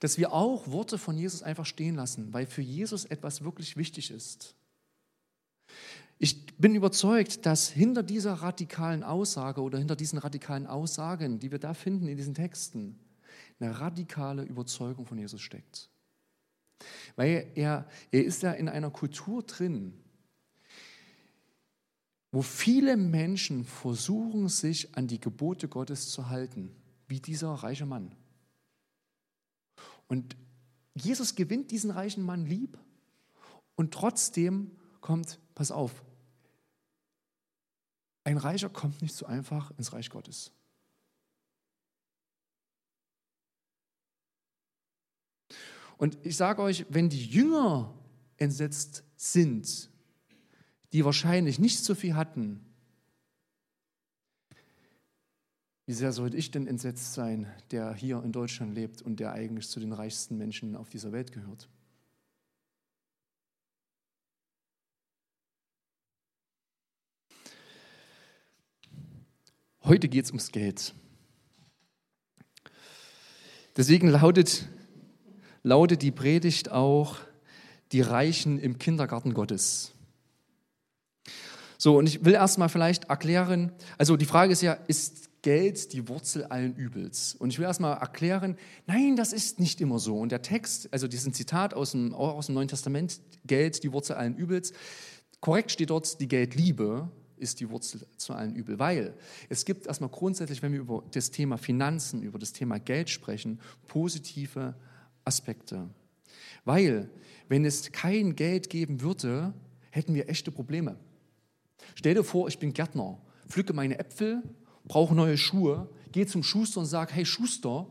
dass 0.00 0.16
wir 0.16 0.32
auch 0.32 0.68
Worte 0.68 0.98
von 0.98 1.16
Jesus 1.16 1.42
einfach 1.42 1.66
stehen 1.66 1.94
lassen, 1.94 2.32
weil 2.32 2.46
für 2.46 2.62
Jesus 2.62 3.04
etwas 3.04 3.44
wirklich 3.44 3.76
wichtig 3.76 4.10
ist. 4.10 4.54
Ich 6.22 6.46
bin 6.58 6.74
überzeugt, 6.74 7.46
dass 7.46 7.70
hinter 7.70 8.02
dieser 8.02 8.34
radikalen 8.34 9.02
Aussage 9.02 9.62
oder 9.62 9.78
hinter 9.78 9.96
diesen 9.96 10.18
radikalen 10.18 10.66
Aussagen, 10.66 11.38
die 11.38 11.50
wir 11.50 11.58
da 11.58 11.72
finden 11.72 12.08
in 12.08 12.18
diesen 12.18 12.34
Texten, 12.34 13.00
eine 13.58 13.80
radikale 13.80 14.42
Überzeugung 14.42 15.06
von 15.06 15.16
Jesus 15.16 15.40
steckt. 15.40 15.88
Weil 17.16 17.50
er, 17.54 17.88
er 18.10 18.24
ist 18.24 18.42
ja 18.42 18.52
in 18.52 18.68
einer 18.68 18.90
Kultur 18.90 19.42
drin, 19.44 19.94
wo 22.32 22.42
viele 22.42 22.98
Menschen 22.98 23.64
versuchen, 23.64 24.50
sich 24.50 24.94
an 24.96 25.08
die 25.08 25.20
Gebote 25.20 25.68
Gottes 25.68 26.10
zu 26.10 26.28
halten, 26.28 26.70
wie 27.08 27.20
dieser 27.20 27.50
reiche 27.50 27.86
Mann. 27.86 28.14
Und 30.06 30.36
Jesus 30.94 31.34
gewinnt 31.34 31.70
diesen 31.70 31.90
reichen 31.90 32.22
Mann 32.22 32.44
lieb 32.44 32.76
und 33.74 33.94
trotzdem 33.94 34.72
kommt, 35.00 35.40
pass 35.54 35.70
auf, 35.70 36.04
ein 38.30 38.38
Reicher 38.38 38.68
kommt 38.68 39.02
nicht 39.02 39.14
so 39.14 39.26
einfach 39.26 39.70
ins 39.78 39.92
Reich 39.92 40.10
Gottes. 40.10 40.52
Und 45.98 46.18
ich 46.22 46.36
sage 46.36 46.62
euch, 46.62 46.86
wenn 46.88 47.08
die 47.08 47.24
Jünger 47.26 47.92
entsetzt 48.38 49.04
sind, 49.16 49.90
die 50.92 51.04
wahrscheinlich 51.04 51.58
nicht 51.58 51.84
so 51.84 51.94
viel 51.94 52.14
hatten, 52.14 52.64
Wie 55.90 55.94
sehr 55.94 56.12
sollte 56.12 56.36
ich 56.36 56.52
denn 56.52 56.68
entsetzt 56.68 57.14
sein, 57.14 57.48
der 57.72 57.92
hier 57.94 58.22
in 58.22 58.30
Deutschland 58.30 58.76
lebt 58.76 59.02
und 59.02 59.18
der 59.18 59.32
eigentlich 59.32 59.68
zu 59.68 59.80
den 59.80 59.92
reichsten 59.92 60.38
Menschen 60.38 60.76
auf 60.76 60.88
dieser 60.88 61.10
Welt 61.10 61.32
gehört? 61.32 61.68
Heute 69.84 70.08
geht 70.08 70.26
es 70.26 70.30
ums 70.30 70.52
Geld. 70.52 70.94
Deswegen 73.76 74.08
lautet, 74.08 74.68
lautet 75.62 76.02
die 76.02 76.10
Predigt 76.10 76.70
auch 76.70 77.16
die 77.92 78.02
Reichen 78.02 78.58
im 78.58 78.78
Kindergarten 78.78 79.32
Gottes. 79.32 79.92
So, 81.78 81.96
und 81.96 82.06
ich 82.06 82.24
will 82.24 82.34
erstmal 82.34 82.68
vielleicht 82.68 83.04
erklären, 83.04 83.72
also 83.96 84.18
die 84.18 84.26
Frage 84.26 84.52
ist 84.52 84.60
ja, 84.60 84.74
ist 84.86 85.30
Geld 85.40 85.94
die 85.94 86.08
Wurzel 86.08 86.44
allen 86.44 86.74
Übels. 86.76 87.34
Und 87.34 87.50
ich 87.50 87.58
will 87.58 87.64
erstmal 87.64 87.96
erklären, 87.96 88.58
nein, 88.86 89.16
das 89.16 89.32
ist 89.32 89.58
nicht 89.58 89.80
immer 89.80 89.98
so. 89.98 90.18
Und 90.18 90.30
der 90.30 90.42
Text, 90.42 90.92
also 90.92 91.08
diesen 91.08 91.32
Zitat 91.32 91.72
aus 91.72 91.92
dem, 91.92 92.12
aus 92.12 92.46
dem 92.46 92.54
Neuen 92.54 92.68
Testament, 92.68 93.20
Geld 93.46 93.82
die 93.82 93.92
Wurzel 93.92 94.16
allen 94.16 94.36
Übels, 94.36 94.74
korrekt 95.40 95.72
steht 95.72 95.88
dort, 95.88 96.20
die 96.20 96.28
Geldliebe 96.28 97.10
ist 97.40 97.60
die 97.60 97.70
Wurzel 97.70 98.06
zu 98.16 98.32
allen 98.32 98.54
Übel. 98.54 98.78
Weil 98.78 99.14
es 99.48 99.64
gibt 99.64 99.86
erstmal 99.86 100.10
grundsätzlich, 100.10 100.62
wenn 100.62 100.72
wir 100.72 100.80
über 100.80 101.02
das 101.12 101.30
Thema 101.30 101.58
Finanzen, 101.58 102.22
über 102.22 102.38
das 102.38 102.52
Thema 102.52 102.78
Geld 102.78 103.10
sprechen, 103.10 103.60
positive 103.88 104.74
Aspekte. 105.24 105.88
Weil, 106.64 107.10
wenn 107.48 107.64
es 107.64 107.90
kein 107.92 108.36
Geld 108.36 108.70
geben 108.70 109.00
würde, 109.00 109.54
hätten 109.90 110.14
wir 110.14 110.28
echte 110.28 110.52
Probleme. 110.52 110.96
Stell 111.94 112.14
dir 112.14 112.24
vor, 112.24 112.48
ich 112.48 112.58
bin 112.58 112.72
Gärtner, 112.72 113.18
pflücke 113.48 113.72
meine 113.72 113.98
Äpfel 113.98 114.42
brauche 114.90 115.14
neue 115.14 115.38
Schuhe, 115.38 115.88
gehe 116.10 116.26
zum 116.26 116.42
Schuster 116.42 116.80
und 116.80 116.86
sage, 116.86 117.14
hey 117.14 117.24
Schuster, 117.24 117.86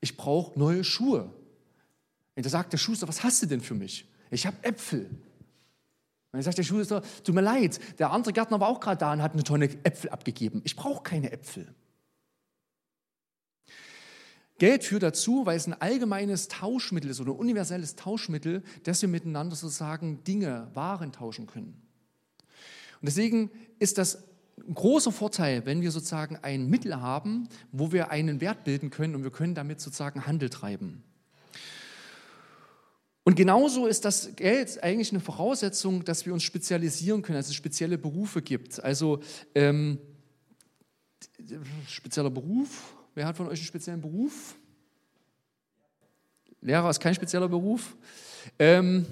ich 0.00 0.16
brauche 0.16 0.58
neue 0.58 0.82
Schuhe. 0.82 1.30
Und 2.36 2.46
da 2.46 2.48
sagt 2.48 2.72
der 2.72 2.78
Schuster, 2.78 3.06
was 3.06 3.22
hast 3.22 3.42
du 3.42 3.46
denn 3.46 3.60
für 3.60 3.74
mich? 3.74 4.06
Ich 4.30 4.46
habe 4.46 4.56
Äpfel. 4.62 5.10
Dann 6.38 6.44
sagt 6.44 6.58
der 6.58 6.62
Schuster, 6.62 7.02
tut 7.24 7.34
mir 7.34 7.40
leid, 7.40 7.80
der 7.98 8.12
andere 8.12 8.32
Gärtner 8.32 8.60
war 8.60 8.68
auch 8.68 8.78
gerade 8.78 8.98
da 8.98 9.12
und 9.12 9.22
hat 9.22 9.32
eine 9.32 9.42
Tonne 9.42 9.68
Äpfel 9.82 10.10
abgegeben. 10.10 10.60
Ich 10.62 10.76
brauche 10.76 11.02
keine 11.02 11.32
Äpfel. 11.32 11.74
Geld 14.58 14.84
führt 14.84 15.02
dazu, 15.02 15.46
weil 15.46 15.56
es 15.56 15.66
ein 15.66 15.74
allgemeines 15.74 16.46
Tauschmittel 16.46 17.10
ist 17.10 17.20
oder 17.20 17.32
ein 17.32 17.38
universelles 17.38 17.96
Tauschmittel, 17.96 18.62
dass 18.84 19.02
wir 19.02 19.08
miteinander 19.08 19.56
sozusagen 19.56 20.22
Dinge, 20.22 20.70
Waren 20.74 21.10
tauschen 21.10 21.48
können. 21.48 21.82
Und 23.00 23.06
deswegen 23.06 23.50
ist 23.80 23.98
das 23.98 24.22
ein 24.58 24.74
großer 24.74 25.10
Vorteil, 25.10 25.66
wenn 25.66 25.80
wir 25.80 25.90
sozusagen 25.90 26.36
ein 26.36 26.68
Mittel 26.68 27.00
haben, 27.00 27.48
wo 27.72 27.90
wir 27.90 28.12
einen 28.12 28.40
Wert 28.40 28.62
bilden 28.62 28.90
können 28.90 29.16
und 29.16 29.24
wir 29.24 29.32
können 29.32 29.56
damit 29.56 29.80
sozusagen 29.80 30.24
Handel 30.24 30.50
treiben. 30.50 31.02
Und 33.28 33.34
genauso 33.34 33.86
ist 33.86 34.06
das 34.06 34.36
Geld 34.36 34.82
eigentlich 34.82 35.10
eine 35.10 35.20
Voraussetzung, 35.20 36.02
dass 36.02 36.24
wir 36.24 36.32
uns 36.32 36.42
spezialisieren 36.42 37.20
können, 37.20 37.36
dass 37.36 37.48
es 37.48 37.54
spezielle 37.54 37.98
Berufe 37.98 38.40
gibt. 38.40 38.82
Also 38.82 39.20
ähm, 39.54 39.98
spezieller 41.88 42.30
Beruf. 42.30 42.94
Wer 43.14 43.26
hat 43.26 43.36
von 43.36 43.48
euch 43.48 43.58
einen 43.58 43.66
speziellen 43.66 44.00
Beruf? 44.00 44.56
Lehrer 46.62 46.88
ist 46.88 47.00
kein 47.00 47.14
spezieller 47.14 47.50
Beruf. 47.50 47.98
Ähm, 48.58 49.04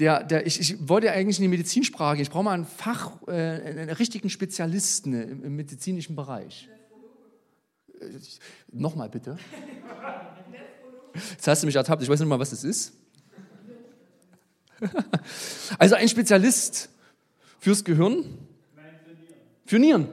der, 0.00 0.24
der, 0.24 0.48
ich, 0.48 0.58
ich 0.58 0.88
wollte 0.88 1.12
eigentlich 1.12 1.38
in 1.38 1.42
die 1.42 1.48
Medizinsprache, 1.48 2.20
ich 2.20 2.28
brauche 2.28 2.42
mal 2.42 2.54
einen 2.54 2.66
Fach, 2.66 3.22
äh, 3.28 3.30
einen 3.30 3.90
richtigen 3.90 4.30
Spezialisten 4.30 5.12
im, 5.12 5.44
im 5.44 5.54
medizinischen 5.54 6.16
Bereich. 6.16 6.68
Äh, 8.00 8.06
Nochmal 8.72 9.10
bitte. 9.10 9.38
Jetzt 11.14 11.46
hast 11.46 11.62
du 11.62 11.66
mich 11.66 11.76
ertappt, 11.76 12.02
ich 12.02 12.08
weiß 12.08 12.18
nicht 12.18 12.28
mal, 12.28 12.38
was 12.38 12.50
das 12.50 12.64
ist. 12.64 12.92
also 15.78 15.94
ein 15.94 16.08
Spezialist 16.08 16.88
fürs 17.60 17.84
Gehirn? 17.84 18.24
Nein, 18.74 18.84
für 19.04 19.14
Nieren. 19.14 19.38
Für 19.66 19.78
Nieren. 19.78 20.08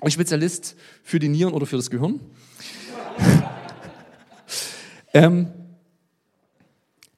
Ein 0.00 0.10
Spezialist 0.10 0.76
für 1.02 1.18
die 1.18 1.28
Nieren 1.28 1.54
oder 1.54 1.66
für 1.66 1.76
das 1.76 1.90
Gehirn? 1.90 2.20
Ähm, 5.16 5.46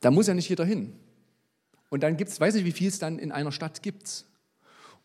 da 0.02 0.10
muss 0.10 0.26
ja 0.26 0.34
nicht 0.34 0.50
jeder 0.50 0.66
hin. 0.66 0.92
Und 1.88 2.02
dann 2.02 2.18
gibt 2.18 2.30
es, 2.30 2.38
weiß 2.38 2.54
nicht, 2.54 2.66
wie 2.66 2.72
viel 2.72 2.88
es 2.88 2.98
dann 2.98 3.18
in 3.18 3.32
einer 3.32 3.52
Stadt 3.52 3.82
gibt. 3.82 4.26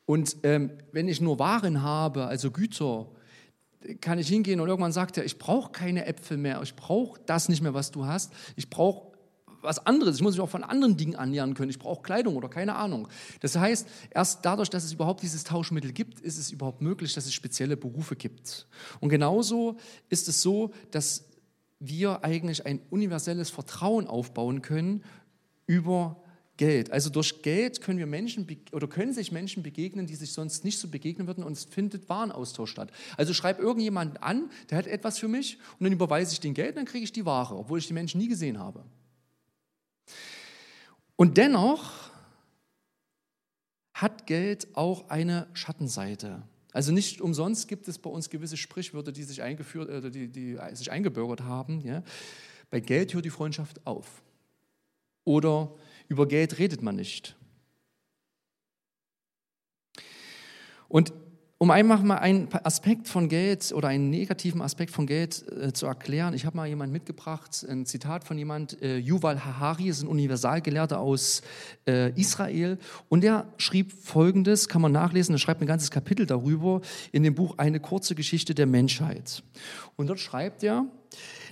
Und 0.06 0.36
ähm, 0.44 0.72
wenn 0.92 1.08
ich 1.08 1.22
nur 1.22 1.40
Waren 1.40 1.84
habe, 1.84 2.26
also 2.26 2.52
Güter, 2.52 3.08
kann 4.00 4.20
ich 4.20 4.28
hingehen 4.28 4.60
und 4.60 4.68
irgendwann 4.68 4.92
sagt 4.92 5.18
er, 5.18 5.26
ich 5.26 5.38
brauche 5.38 5.72
keine 5.72 6.06
Äpfel 6.06 6.38
mehr, 6.38 6.62
ich 6.62 6.76
brauche 6.76 7.20
das 7.26 7.50
nicht 7.50 7.62
mehr, 7.62 7.74
was 7.74 7.92
du 7.92 8.06
hast, 8.06 8.32
ich 8.56 8.70
brauche 8.70 9.12
was 9.62 9.86
anderes, 9.86 10.16
ich 10.16 10.22
muss 10.22 10.34
mich 10.34 10.42
auch 10.42 10.50
von 10.50 10.64
anderen 10.64 10.98
Dingen 10.98 11.16
annähern 11.16 11.54
können, 11.54 11.70
ich 11.70 11.80
brauche 11.80 12.02
Kleidung 12.02 12.36
oder 12.36 12.50
keine 12.50 12.76
Ahnung. 12.76 13.08
Das 13.42 13.56
heißt, 13.56 13.88
erst 14.10 14.46
dadurch, 14.46 14.70
dass 14.70 14.84
es 14.84 14.94
überhaupt 14.94 15.22
dieses 15.22 15.44
Tauschmittel 15.44 15.92
gibt, 15.92 16.20
ist 16.20 16.38
es 16.38 16.52
überhaupt 16.52 16.82
möglich, 16.82 17.14
dass 17.14 17.26
es 17.26 17.34
spezielle 17.34 17.78
Berufe 17.78 18.16
gibt. 18.16 18.68
Und 19.00 19.10
genauso 19.10 19.78
ist 20.10 20.28
es 20.28 20.42
so, 20.42 20.72
dass 20.92 21.26
wir 21.80 22.24
eigentlich 22.24 22.66
ein 22.66 22.80
universelles 22.90 23.50
Vertrauen 23.50 24.08
aufbauen 24.08 24.62
können 24.62 25.04
über 25.66 26.21
Geld. 26.62 26.92
Also 26.92 27.10
durch 27.10 27.42
Geld 27.42 27.82
können 27.82 27.98
wir 27.98 28.06
Menschen 28.06 28.46
oder 28.72 28.88
können 28.88 29.16
sich 29.16 29.32
Menschen 29.32 29.64
begegnen, 29.64 30.06
die 30.06 30.14
sich 30.14 30.32
sonst 30.32 30.64
nicht 30.64 30.78
so 30.78 30.90
begegnen 30.90 31.26
würden 31.26 31.44
und 31.44 31.54
es 31.54 31.64
findet 31.64 32.08
Warenaustausch 32.08 32.70
statt. 32.70 32.92
Also 33.18 33.34
schreib 33.34 33.60
irgendjemand 33.60 34.22
an, 34.22 34.52
der 34.70 34.78
hat 34.78 34.86
etwas 34.86 35.18
für 35.18 35.28
mich 35.28 35.58
und 35.80 35.86
dann 35.86 35.92
überweise 35.92 36.34
ich 36.34 36.40
den 36.40 36.54
Geld, 36.54 36.78
dann 36.78 36.86
kriege 36.86 37.04
ich 37.04 37.12
die 37.12 37.26
Ware, 37.26 37.56
obwohl 37.56 37.80
ich 37.80 37.88
die 37.88 37.94
Menschen 37.94 38.22
nie 38.22 38.28
gesehen 38.28 38.60
habe. 38.60 38.86
Und 41.16 41.38
dennoch 41.38 42.12
hat 43.96 44.28
Geld 44.28 44.68
auch 44.76 45.10
eine 45.10 45.48
Schattenseite. 45.54 46.44
Also 46.74 46.92
nicht 46.92 47.22
umsonst 47.22 47.70
gibt 47.70 47.88
es 47.88 47.98
bei 47.98 48.12
uns 48.12 48.30
gewisse 48.30 48.56
Sprichwörter, 48.56 49.12
die 49.12 49.24
sich, 49.24 49.42
eingeführt, 49.42 49.90
äh, 49.90 50.12
die, 50.12 50.28
die 50.28 50.60
sich 50.74 50.92
eingebürgert 50.92 51.42
haben. 51.42 51.82
Ja? 51.82 52.04
Bei 52.70 52.80
Geld 52.80 53.16
hört 53.16 53.26
die 53.26 53.32
Freundschaft 53.32 53.84
auf. 53.88 54.22
Oder 55.24 55.74
über 56.12 56.28
Geld 56.28 56.60
redet 56.60 56.82
man 56.82 56.98
nicht. 56.98 57.38
Und 60.90 61.14
um 61.58 61.72
einfach 61.72 62.02
mal 62.02 62.18
einen 62.18 62.50
Aspekt 62.66 63.08
von 63.08 63.30
Geld 63.30 63.72
oder 63.72 63.88
einen 63.88 64.10
negativen 64.10 64.62
Aspekt 64.62 64.92
von 64.92 65.08
Geld 65.08 65.46
äh, 65.48 65.72
zu 65.72 65.86
erklären, 65.86 66.34
ich 66.34 66.46
habe 66.46 66.58
mal 66.58 66.68
jemand 66.68 66.92
mitgebracht, 66.92 67.66
ein 67.70 67.86
Zitat 67.86 68.26
von 68.26 68.38
jemand, 68.38 68.82
äh, 68.82 68.98
Yuval 68.98 69.46
Harari, 69.46 69.88
ist 69.88 70.02
ein 70.02 70.10
Universalgelehrter 70.10 71.00
aus 71.00 71.44
äh, 71.88 72.12
Israel, 72.20 72.78
und 73.08 73.22
der 73.22 73.48
schrieb 73.56 73.94
folgendes, 73.94 74.68
kann 74.68 74.82
man 74.82 74.92
nachlesen, 74.92 75.36
er 75.36 75.40
schreibt 75.40 75.62
ein 75.62 75.68
ganzes 75.68 75.92
Kapitel 75.92 76.26
darüber 76.26 76.82
in 77.14 77.24
dem 77.24 77.36
Buch 77.36 77.58
Eine 77.58 77.80
kurze 77.80 78.16
Geschichte 78.16 78.54
der 78.54 78.66
Menschheit. 78.66 79.44
Und 79.96 80.08
dort 80.08 80.20
schreibt 80.20 80.62
er, 80.64 80.88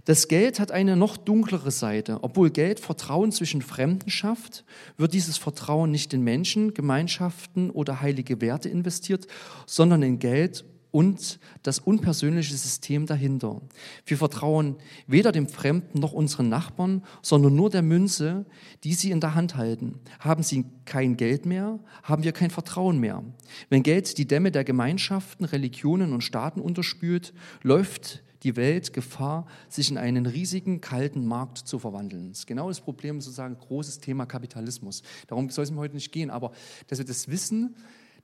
das 0.06 0.28
Geld 0.28 0.60
hat 0.60 0.72
eine 0.72 0.96
noch 0.96 1.18
dunklere 1.18 1.72
Seite. 1.72 2.20
Obwohl 2.22 2.50
Geld 2.50 2.80
Vertrauen 2.80 3.32
zwischen 3.32 3.62
Fremden 3.62 4.10
schafft, 4.10 4.64
wird 4.98 5.14
dieses 5.14 5.38
Vertrauen 5.38 5.92
nicht 5.92 6.14
in 6.14 6.24
Menschen, 6.24 6.74
Gemeinschaften 6.74 7.70
oder 7.70 8.02
heilige 8.02 8.42
Werte 8.42 8.70
investiert, 8.70 9.28
sondern 9.66 10.02
in 10.04 10.20
Geld 10.20 10.66
und 10.92 11.40
das 11.62 11.80
unpersönliche 11.80 12.56
System 12.56 13.06
dahinter. 13.06 13.62
Wir 14.06 14.18
vertrauen 14.18 14.78
weder 15.06 15.32
dem 15.32 15.48
Fremden 15.48 16.00
noch 16.00 16.14
unseren 16.14 16.50
Nachbarn, 16.50 17.04
sondern 17.22 17.56
nur 17.56 17.70
der 17.70 17.84
Münze, 17.84 18.46
die 18.84 18.94
sie 18.94 19.12
in 19.12 19.20
der 19.20 19.36
Hand 19.36 19.56
halten. 19.56 20.00
Haben 20.20 20.42
sie 20.42 20.66
kein 20.86 21.16
Geld 21.16 21.46
mehr, 21.46 21.80
haben 22.02 22.24
wir 22.24 22.32
kein 22.32 22.50
Vertrauen 22.50 23.00
mehr. 23.00 23.24
Wenn 23.70 23.84
Geld 23.84 24.18
die 24.18 24.28
Dämme 24.28 24.52
der 24.52 24.64
Gemeinschaften, 24.64 25.46
Religionen 25.46 26.14
und 26.14 26.24
Staaten 26.24 26.60
unterspült, 26.60 27.34
läuft 27.62 28.24
die 28.44 28.56
Welt 28.56 28.94
Gefahr, 28.94 29.48
sich 29.68 29.92
in 29.92 29.98
einen 29.98 30.26
riesigen, 30.26 30.82
kalten 30.82 31.26
Markt 31.26 31.58
zu 31.58 31.80
verwandeln. 31.80 32.30
Das 32.30 32.40
ist 32.40 32.48
genau 32.48 32.70
das 32.70 32.82
Problem, 32.82 33.22
sozusagen 33.22 33.58
großes 33.58 34.00
Thema 34.00 34.26
Kapitalismus. 34.26 35.04
Darum 35.28 35.50
soll 35.50 35.64
es 35.64 35.72
mir 35.72 35.78
heute 35.78 35.96
nicht 35.96 36.12
gehen, 36.12 36.30
aber 36.30 36.52
dass 36.88 37.00
wir 37.00 37.06
das 37.06 37.28
wissen, 37.28 37.76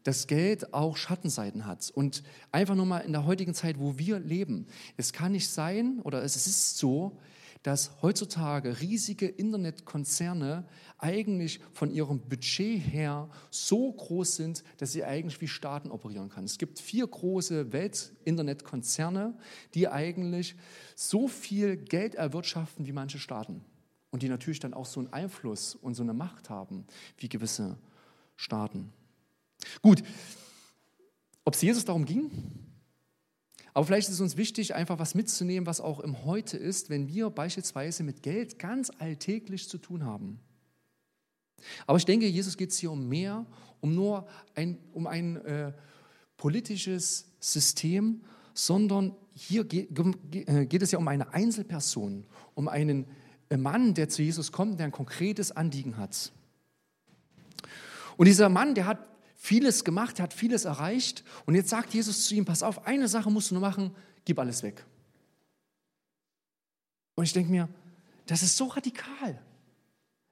dass 0.03 0.27
Geld 0.27 0.73
auch 0.73 0.97
Schattenseiten 0.97 1.65
hat. 1.65 1.89
Und 1.89 2.23
einfach 2.51 2.75
nur 2.75 2.85
mal 2.85 2.99
in 2.99 3.11
der 3.11 3.25
heutigen 3.25 3.53
Zeit, 3.53 3.79
wo 3.79 3.97
wir 3.97 4.19
leben, 4.19 4.67
es 4.97 5.11
kann 5.13 5.31
nicht 5.31 5.49
sein, 5.49 5.99
oder 6.03 6.23
es 6.23 6.35
ist 6.35 6.77
so, 6.77 7.17
dass 7.65 7.89
heutzutage 8.03 8.79
riesige 8.79 9.25
Internetkonzerne 9.25 10.67
eigentlich 10.99 11.59
von 11.73 11.89
ihrem 11.89 12.19
Budget 12.19 12.79
her 12.79 13.27
so 13.49 13.91
groß 13.91 14.35
sind, 14.35 14.63
dass 14.77 14.91
sie 14.91 15.03
eigentlich 15.03 15.41
wie 15.41 15.47
Staaten 15.47 15.89
operieren 15.89 16.29
können. 16.29 16.45
Es 16.45 16.59
gibt 16.59 16.77
vier 16.77 17.07
große 17.07 17.73
Welt-Internetkonzerne, 17.73 19.35
die 19.73 19.87
eigentlich 19.87 20.55
so 20.95 21.27
viel 21.27 21.75
Geld 21.75 22.13
erwirtschaften 22.13 22.85
wie 22.85 22.91
manche 22.91 23.17
Staaten. 23.17 23.65
Und 24.11 24.21
die 24.21 24.29
natürlich 24.29 24.59
dann 24.59 24.75
auch 24.75 24.85
so 24.85 24.99
einen 24.99 25.11
Einfluss 25.11 25.73
und 25.73 25.95
so 25.95 26.03
eine 26.03 26.13
Macht 26.13 26.51
haben 26.51 26.85
wie 27.17 27.29
gewisse 27.29 27.79
Staaten. 28.35 28.93
Gut, 29.81 30.03
ob 31.43 31.55
es 31.55 31.63
Jesus 31.63 31.83
darum 31.83 32.05
ging, 32.05 32.29
aber 33.75 33.85
vielleicht 33.85 34.07
ist 34.07 34.15
es 34.15 34.21
uns 34.21 34.37
wichtig, 34.37 34.73
einfach 34.73 34.99
was 34.99 35.15
mitzunehmen, 35.15 35.67
was 35.67 35.81
auch 35.81 35.99
im 35.99 36.23
Heute 36.23 36.55
ist, 36.55 36.89
wenn 36.89 37.09
wir 37.09 37.29
beispielsweise 37.29 38.03
mit 38.03 38.23
Geld 38.23 38.57
ganz 38.57 38.89
alltäglich 38.99 39.67
zu 39.67 39.77
tun 39.77 40.05
haben. 40.05 40.39
Aber 41.85 41.97
ich 41.97 42.05
denke, 42.05 42.25
Jesus 42.25 42.55
geht 42.55 42.71
es 42.71 42.77
hier 42.77 42.89
um 42.89 43.09
mehr, 43.09 43.45
um 43.81 43.93
nur 43.93 44.27
ein, 44.55 44.77
um 44.93 45.07
ein 45.07 45.43
äh, 45.43 45.73
politisches 46.37 47.25
System, 47.41 48.21
sondern 48.53 49.13
hier 49.33 49.65
geht, 49.65 49.89
äh, 50.31 50.65
geht 50.65 50.81
es 50.81 50.91
ja 50.91 50.97
um 50.97 51.07
eine 51.09 51.33
Einzelperson, 51.33 52.25
um 52.53 52.69
einen 52.69 53.05
äh, 53.49 53.57
Mann, 53.57 53.93
der 53.93 54.07
zu 54.07 54.23
Jesus 54.23 54.53
kommt, 54.53 54.79
der 54.79 54.85
ein 54.85 54.93
konkretes 54.93 55.51
Anliegen 55.51 55.97
hat. 55.97 56.31
Und 58.15 58.27
dieser 58.27 58.47
Mann, 58.47 58.73
der 58.73 58.85
hat 58.85 59.05
vieles 59.45 59.83
gemacht, 59.83 60.17
der 60.17 60.23
hat 60.23 60.33
vieles 60.33 60.65
erreicht. 60.65 61.23
Und 61.45 61.55
jetzt 61.55 61.69
sagt 61.69 61.93
Jesus 61.93 62.25
zu 62.25 62.35
ihm, 62.35 62.45
pass 62.45 62.63
auf, 62.63 62.85
eine 62.87 63.07
Sache 63.07 63.29
musst 63.29 63.51
du 63.51 63.55
nur 63.55 63.61
machen, 63.61 63.95
gib 64.25 64.39
alles 64.39 64.63
weg. 64.63 64.85
Und 67.15 67.23
ich 67.23 67.33
denke 67.33 67.51
mir, 67.51 67.69
das 68.25 68.41
ist 68.41 68.57
so 68.57 68.65
radikal. 68.65 69.39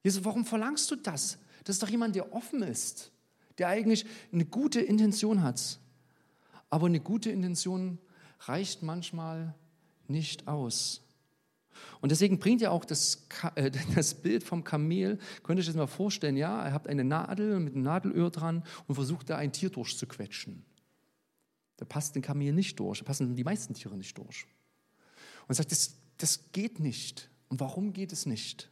Jesus, 0.04 0.26
warum 0.26 0.46
verlangst 0.46 0.90
du 0.92 0.96
das? 0.96 1.38
Das 1.64 1.76
ist 1.76 1.84
doch 1.84 1.90
jemand, 1.90 2.16
der 2.16 2.34
offen 2.34 2.64
ist, 2.64 3.12
der 3.58 3.70
eigentlich 3.70 4.06
eine 4.32 4.46
gute 4.46 4.82
Intention 4.82 5.44
hat. 5.44 5.80
Aber 6.70 6.88
eine 6.88 7.00
gute 7.00 7.30
Intention 7.30 8.00
reicht 8.42 8.82
manchmal 8.82 9.54
nicht 10.08 10.48
aus. 10.48 11.02
Und 12.02 12.12
deswegen 12.12 12.40
bringt 12.40 12.62
ja 12.62 12.72
auch 12.72 12.86
das, 12.86 13.28
äh, 13.56 13.72
das 13.96 14.16
Bild 14.16 14.44
vom 14.44 14.64
Kamel, 14.64 15.20
könnt 15.44 15.60
ihr 15.60 15.62
euch 15.62 15.68
das 15.68 15.76
mal 15.76 15.88
vorstellen, 15.88 16.38
ja, 16.38 16.66
ihr 16.66 16.74
habt 16.74 16.88
eine 16.88 17.04
Nadel 17.04 17.60
mit 17.60 17.74
einem 17.74 17.84
Nadelöhr 17.84 18.30
dran 18.32 18.64
und 18.88 18.96
versucht 18.96 19.30
da 19.30 19.38
ein 19.38 19.52
Tier 19.52 19.70
durchzuquetschen. 19.70 20.66
Da 21.78 21.86
passt 21.86 22.16
den 22.16 22.22
Kamel 22.22 22.54
nicht 22.54 22.80
durch, 22.80 23.00
da 23.00 23.06
passen 23.06 23.36
die 23.36 23.44
meisten 23.44 23.74
Tiere 23.74 23.98
nicht 23.98 24.18
durch. 24.18 24.46
Und 25.48 25.56
sagt, 25.56 25.72
das, 25.72 25.96
das 26.18 26.52
geht 26.52 26.80
nicht. 26.80 27.30
Und 27.50 27.60
warum 27.60 27.94
geht 27.94 28.14
es 28.14 28.26
nicht? 28.26 28.70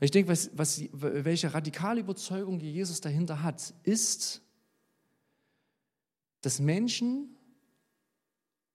Ich 0.00 0.10
denke, 0.10 0.30
was, 0.30 0.50
was, 0.54 0.82
welche 0.92 1.54
radikale 1.54 2.00
Überzeugung 2.00 2.58
Jesus 2.58 3.00
dahinter 3.00 3.42
hat, 3.42 3.72
ist, 3.84 4.42
dass 6.40 6.58
Menschen 6.58 7.36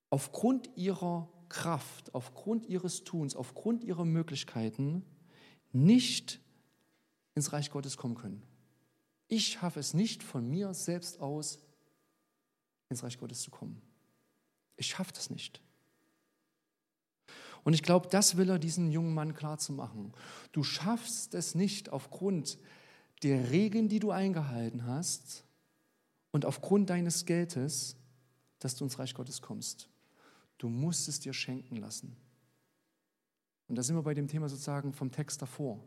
aufgrund 0.10 0.70
ihrer 0.78 1.30
Kraft, 1.50 2.14
aufgrund 2.14 2.66
ihres 2.66 3.04
Tuns, 3.04 3.36
aufgrund 3.36 3.84
ihrer 3.84 4.06
Möglichkeiten 4.06 5.06
nicht 5.72 6.40
ins 7.36 7.54
Reich 7.54 7.72
Gottes 7.72 7.98
kommen 7.98 8.16
können. 8.16 8.44
Ich 9.28 9.48
schaffe 9.48 9.80
es 9.80 9.94
nicht 9.94 10.24
von 10.24 10.50
mir 10.50 10.74
selbst 10.74 11.20
aus, 11.20 11.60
ins 12.90 13.04
Reich 13.04 13.18
Gottes 13.18 13.42
zu 13.42 13.52
kommen. 13.52 13.82
Ich 14.78 14.88
schaffe 14.88 15.12
das 15.14 15.30
nicht. 15.30 15.62
Und 17.64 17.74
ich 17.74 17.84
glaube, 17.84 18.08
das 18.10 18.38
will 18.38 18.50
er 18.50 18.60
diesen 18.60 18.92
jungen 18.92 19.14
Mann 19.14 19.34
klar 19.34 19.58
zu 19.58 19.74
machen. 19.74 20.14
Du 20.54 20.64
schaffst 20.64 21.34
es 21.34 21.54
nicht 21.54 21.90
aufgrund 21.90 22.58
der 23.24 23.52
Regeln, 23.52 23.90
die 23.90 24.00
du 24.00 24.12
eingehalten 24.12 24.86
hast 24.86 25.44
und 26.32 26.46
aufgrund 26.46 26.90
deines 26.90 27.26
Geldes, 27.26 27.98
dass 28.60 28.76
du 28.76 28.86
ins 28.86 29.00
Reich 29.00 29.14
Gottes 29.14 29.42
kommst. 29.42 29.90
Du 30.58 30.70
musst 30.70 31.08
es 31.08 31.20
dir 31.20 31.34
schenken 31.34 31.78
lassen. 31.78 32.16
Und 33.68 33.76
da 33.76 33.84
sind 33.84 33.96
wir 33.96 34.04
bei 34.04 34.14
dem 34.14 34.28
Thema 34.28 34.50
sozusagen 34.50 34.94
vom 34.94 35.12
Text 35.12 35.42
davor. 35.42 35.84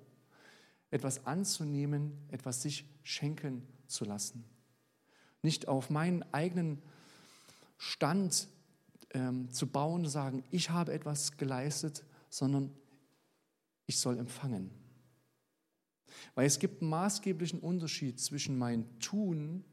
Etwas 0.90 1.26
anzunehmen, 1.26 2.12
etwas 2.28 2.62
sich 2.62 2.84
schenken 3.02 3.66
zu 3.86 4.04
lassen. 4.04 4.44
Nicht 5.42 5.68
auf 5.68 5.88
meinen 5.90 6.22
eigenen 6.34 6.82
Stand 7.78 8.48
ähm, 9.14 9.50
zu 9.50 9.66
bauen 9.66 10.04
und 10.04 10.10
sagen, 10.10 10.44
ich 10.50 10.70
habe 10.70 10.92
etwas 10.92 11.36
geleistet, 11.36 12.04
sondern 12.28 12.70
ich 13.86 13.98
soll 13.98 14.18
empfangen. 14.18 14.70
Weil 16.34 16.46
es 16.46 16.58
gibt 16.58 16.82
einen 16.82 16.90
maßgeblichen 16.90 17.60
Unterschied 17.60 18.20
zwischen 18.20 18.58
mein 18.58 18.98
Tun 18.98 19.64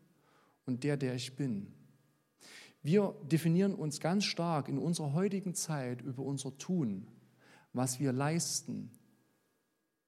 und 0.66 0.84
der, 0.84 0.98
der 0.98 1.16
ich 1.16 1.36
bin. 1.36 1.74
Wir 2.88 3.14
definieren 3.30 3.76
uns 3.76 4.00
ganz 4.00 4.24
stark 4.24 4.70
in 4.70 4.78
unserer 4.78 5.12
heutigen 5.12 5.54
Zeit 5.54 6.00
über 6.00 6.24
unser 6.24 6.58
Tun. 6.58 7.06
Was 7.74 8.00
wir 8.00 8.14
leisten, 8.14 8.92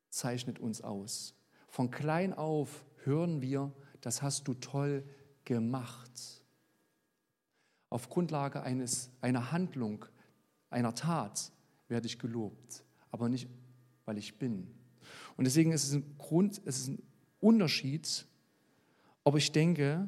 zeichnet 0.08 0.60
uns 0.60 0.80
aus. 0.80 1.36
Von 1.68 1.92
klein 1.92 2.34
auf 2.34 2.86
hören 3.04 3.42
wir, 3.42 3.74
das 4.00 4.22
hast 4.22 4.48
du 4.48 4.54
toll 4.54 5.04
gemacht 5.44 6.46
auf 7.90 8.08
Grundlage 8.08 8.64
eines, 8.64 9.12
einer 9.20 9.52
Handlung, 9.52 10.06
einer 10.70 10.96
Tat 10.96 11.52
werde 11.90 12.08
ich 12.08 12.18
gelobt, 12.18 12.86
aber 13.12 13.28
nicht, 13.28 13.50
weil 14.06 14.18
ich 14.18 14.40
bin. 14.40 14.74
Und 15.36 15.44
deswegen 15.44 15.74
ist 15.74 15.84
es 15.84 15.92
ein 15.92 16.18
Grund, 16.18 16.62
es 16.64 16.78
ist 16.78 16.88
ein 16.88 17.04
Unterschied, 17.42 18.26
ob 19.26 19.36
ich 19.36 19.52
denke, 19.52 20.08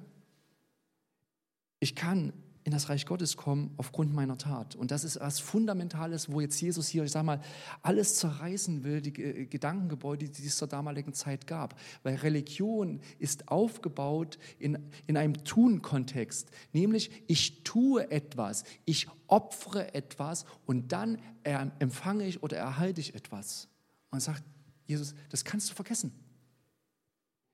ich 1.82 1.96
kann 1.96 2.32
in 2.64 2.72
das 2.72 2.90
Reich 2.90 3.06
Gottes 3.06 3.38
kommen 3.38 3.74
aufgrund 3.78 4.14
meiner 4.14 4.38
Tat. 4.38 4.76
Und 4.76 4.92
das 4.92 5.04
ist 5.04 5.20
was 5.20 5.40
Fundamentales, 5.40 6.32
wo 6.32 6.42
jetzt 6.42 6.62
Jesus 6.62 6.88
hier, 6.88 7.04
ich 7.04 7.12
sage 7.12 7.26
mal, 7.26 7.42
alles 7.82 8.16
zerreißen 8.16 8.84
will, 8.84 9.02
die 9.02 9.12
Gedankengebäude, 9.12 10.30
die 10.30 10.46
es 10.46 10.58
zur 10.58 10.68
damaligen 10.68 11.14
Zeit 11.14 11.48
gab. 11.48 11.80
Weil 12.04 12.16
Religion 12.18 13.02
ist 13.18 13.48
aufgebaut 13.48 14.38
in, 14.60 14.78
in 15.08 15.18
einem 15.18 15.44
Tun-Kontext, 15.44 16.52
nämlich 16.72 17.10
ich 17.28 17.64
tue 17.64 18.12
etwas, 18.12 18.64
ich 18.86 19.08
opfere 19.28 19.94
etwas 19.96 20.46
und 20.66 20.92
dann 20.92 21.18
empfange 21.44 22.26
ich 22.28 22.44
oder 22.44 22.58
erhalte 22.58 23.02
ich 23.02 23.16
etwas. 23.16 23.68
Und 24.12 24.20
sagt 24.20 24.44
Jesus, 24.86 25.16
das 25.30 25.44
kannst 25.44 25.70
du 25.70 25.74
vergessen. 25.74 26.12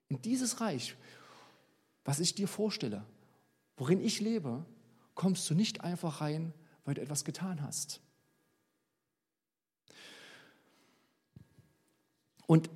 In 0.08 0.20
dieses 0.20 0.60
Reich, 0.60 0.96
was 2.04 2.20
ich 2.20 2.34
dir 2.34 2.48
vorstelle, 2.48 3.04
worin 3.76 4.00
ich 4.00 4.20
lebe, 4.20 4.64
kommst 5.18 5.50
du 5.50 5.54
nicht 5.54 5.82
einfach 5.82 6.20
rein, 6.20 6.54
weil 6.84 6.94
du 6.94 7.02
etwas 7.02 7.24
getan 7.24 7.60
hast. 7.60 8.00
Und 12.46 12.70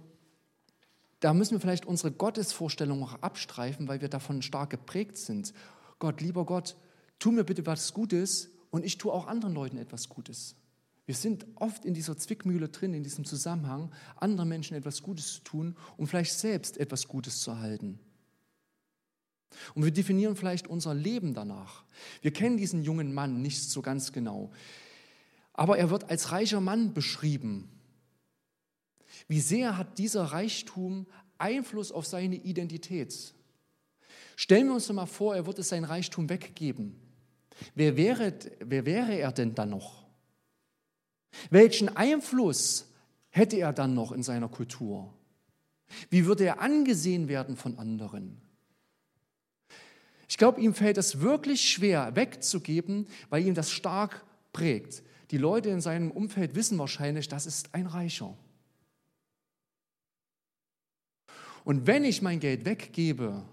da 1.20 1.32
müssen 1.32 1.52
wir 1.52 1.60
vielleicht 1.60 1.86
unsere 1.86 2.10
Gottesvorstellung 2.10 2.98
noch 2.98 3.22
abstreifen, 3.22 3.86
weil 3.86 4.00
wir 4.00 4.08
davon 4.08 4.42
stark 4.42 4.70
geprägt 4.70 5.16
sind. 5.16 5.54
Gott, 6.00 6.20
lieber 6.20 6.44
Gott, 6.44 6.76
tu 7.20 7.30
mir 7.30 7.44
bitte 7.44 7.64
was 7.64 7.94
Gutes 7.94 8.50
und 8.72 8.84
ich 8.84 8.98
tue 8.98 9.12
auch 9.12 9.28
anderen 9.28 9.54
Leuten 9.54 9.78
etwas 9.78 10.08
Gutes. 10.08 10.56
Wir 11.06 11.14
sind 11.14 11.46
oft 11.54 11.84
in 11.84 11.94
dieser 11.94 12.18
Zwickmühle 12.18 12.70
drin, 12.70 12.92
in 12.92 13.04
diesem 13.04 13.24
Zusammenhang, 13.24 13.92
anderen 14.16 14.48
Menschen 14.48 14.76
etwas 14.76 15.02
Gutes 15.02 15.34
zu 15.34 15.40
tun, 15.42 15.76
um 15.96 16.08
vielleicht 16.08 16.32
selbst 16.32 16.76
etwas 16.76 17.06
Gutes 17.06 17.40
zu 17.40 17.52
erhalten. 17.52 18.00
Und 19.74 19.84
wir 19.84 19.92
definieren 19.92 20.36
vielleicht 20.36 20.66
unser 20.66 20.94
Leben 20.94 21.34
danach. 21.34 21.84
Wir 22.20 22.32
kennen 22.32 22.56
diesen 22.56 22.82
jungen 22.82 23.12
Mann 23.12 23.42
nicht 23.42 23.62
so 23.62 23.82
ganz 23.82 24.12
genau. 24.12 24.50
Aber 25.52 25.78
er 25.78 25.90
wird 25.90 26.10
als 26.10 26.32
reicher 26.32 26.60
Mann 26.60 26.94
beschrieben. 26.94 27.68
Wie 29.28 29.40
sehr 29.40 29.76
hat 29.76 29.98
dieser 29.98 30.24
Reichtum 30.24 31.06
Einfluss 31.38 31.92
auf 31.92 32.06
seine 32.06 32.36
Identität? 32.36 33.34
Stellen 34.36 34.68
wir 34.68 34.74
uns 34.74 34.86
doch 34.86 34.94
mal 34.94 35.06
vor, 35.06 35.36
er 35.36 35.46
würde 35.46 35.62
sein 35.62 35.84
Reichtum 35.84 36.28
weggeben. 36.28 36.96
Wer 37.74 37.96
wäre, 37.96 38.34
wer 38.60 38.86
wäre 38.86 39.14
er 39.14 39.32
denn 39.32 39.54
dann 39.54 39.70
noch? 39.70 40.06
Welchen 41.50 41.94
Einfluss 41.96 42.88
hätte 43.30 43.56
er 43.56 43.72
dann 43.72 43.94
noch 43.94 44.12
in 44.12 44.22
seiner 44.22 44.48
Kultur? 44.48 45.12
Wie 46.10 46.26
würde 46.26 46.44
er 46.44 46.60
angesehen 46.60 47.28
werden 47.28 47.56
von 47.56 47.78
anderen? 47.78 48.40
Ich 50.32 50.38
glaube, 50.38 50.62
ihm 50.62 50.72
fällt 50.72 50.96
es 50.96 51.20
wirklich 51.20 51.60
schwer, 51.60 52.16
wegzugeben, 52.16 53.06
weil 53.28 53.46
ihm 53.46 53.52
das 53.52 53.70
stark 53.70 54.24
prägt. 54.54 55.02
Die 55.30 55.36
Leute 55.36 55.68
in 55.68 55.82
seinem 55.82 56.10
Umfeld 56.10 56.54
wissen 56.54 56.78
wahrscheinlich, 56.78 57.28
das 57.28 57.44
ist 57.44 57.74
ein 57.74 57.86
Reicher. 57.86 58.34
Und 61.64 61.86
wenn 61.86 62.04
ich 62.04 62.22
mein 62.22 62.40
Geld 62.40 62.64
weggebe, 62.64 63.44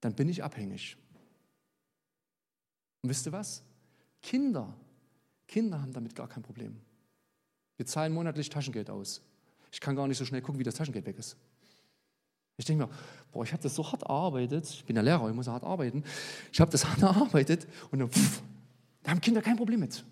dann 0.00 0.16
bin 0.16 0.28
ich 0.28 0.42
abhängig. 0.42 0.96
Und 3.02 3.10
wisst 3.10 3.24
ihr 3.26 3.30
was? 3.30 3.62
Kinder, 4.22 4.74
Kinder 5.46 5.80
haben 5.80 5.92
damit 5.92 6.16
gar 6.16 6.26
kein 6.26 6.42
Problem. 6.42 6.80
Wir 7.76 7.86
zahlen 7.86 8.12
monatlich 8.12 8.48
Taschengeld 8.48 8.90
aus. 8.90 9.22
Ich 9.70 9.80
kann 9.80 9.94
gar 9.94 10.08
nicht 10.08 10.18
so 10.18 10.24
schnell 10.24 10.42
gucken, 10.42 10.58
wie 10.58 10.64
das 10.64 10.74
Taschengeld 10.74 11.06
weg 11.06 11.18
ist. 11.20 11.36
Ich 12.60 12.66
denke 12.66 12.84
mir, 12.84 12.92
boah, 13.32 13.42
ich 13.42 13.52
habe 13.52 13.62
das 13.62 13.74
so 13.74 13.90
hart 13.90 14.02
erarbeitet. 14.02 14.68
Ich 14.68 14.84
bin 14.84 14.94
ja 14.94 15.02
Lehrer, 15.02 15.28
ich 15.28 15.34
muss 15.34 15.48
hart 15.48 15.64
arbeiten. 15.64 16.04
Ich 16.52 16.60
habe 16.60 16.70
das 16.70 16.84
hart 16.84 17.02
erarbeitet 17.02 17.66
und 17.90 17.98
dann, 17.98 18.10
pff, 18.10 18.42
da 19.02 19.10
haben 19.10 19.20
Kinder 19.20 19.40
kein 19.40 19.56
Problem 19.56 19.80
mit. 19.80 20.04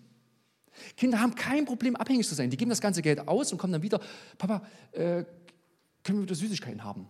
Kinder 0.96 1.20
haben 1.20 1.34
kein 1.34 1.64
Problem, 1.66 1.94
abhängig 1.96 2.26
zu 2.26 2.34
sein. 2.34 2.48
Die 2.50 2.56
geben 2.56 2.70
das 2.70 2.80
ganze 2.80 3.02
Geld 3.02 3.28
aus 3.28 3.52
und 3.52 3.58
kommen 3.58 3.72
dann 3.72 3.82
wieder, 3.82 4.00
Papa, 4.38 4.62
äh, 4.92 5.24
können 6.02 6.18
wir 6.18 6.22
wieder 6.22 6.34
Süßigkeiten 6.34 6.82
haben? 6.82 7.06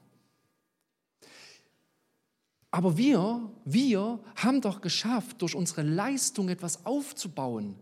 Aber 2.71 2.97
wir, 2.97 3.49
wir 3.65 4.19
haben 4.37 4.61
doch 4.61 4.81
geschafft, 4.81 5.41
durch 5.41 5.55
unsere 5.55 5.83
Leistung 5.83 6.49
etwas 6.49 6.85
aufzubauen. 6.85 7.77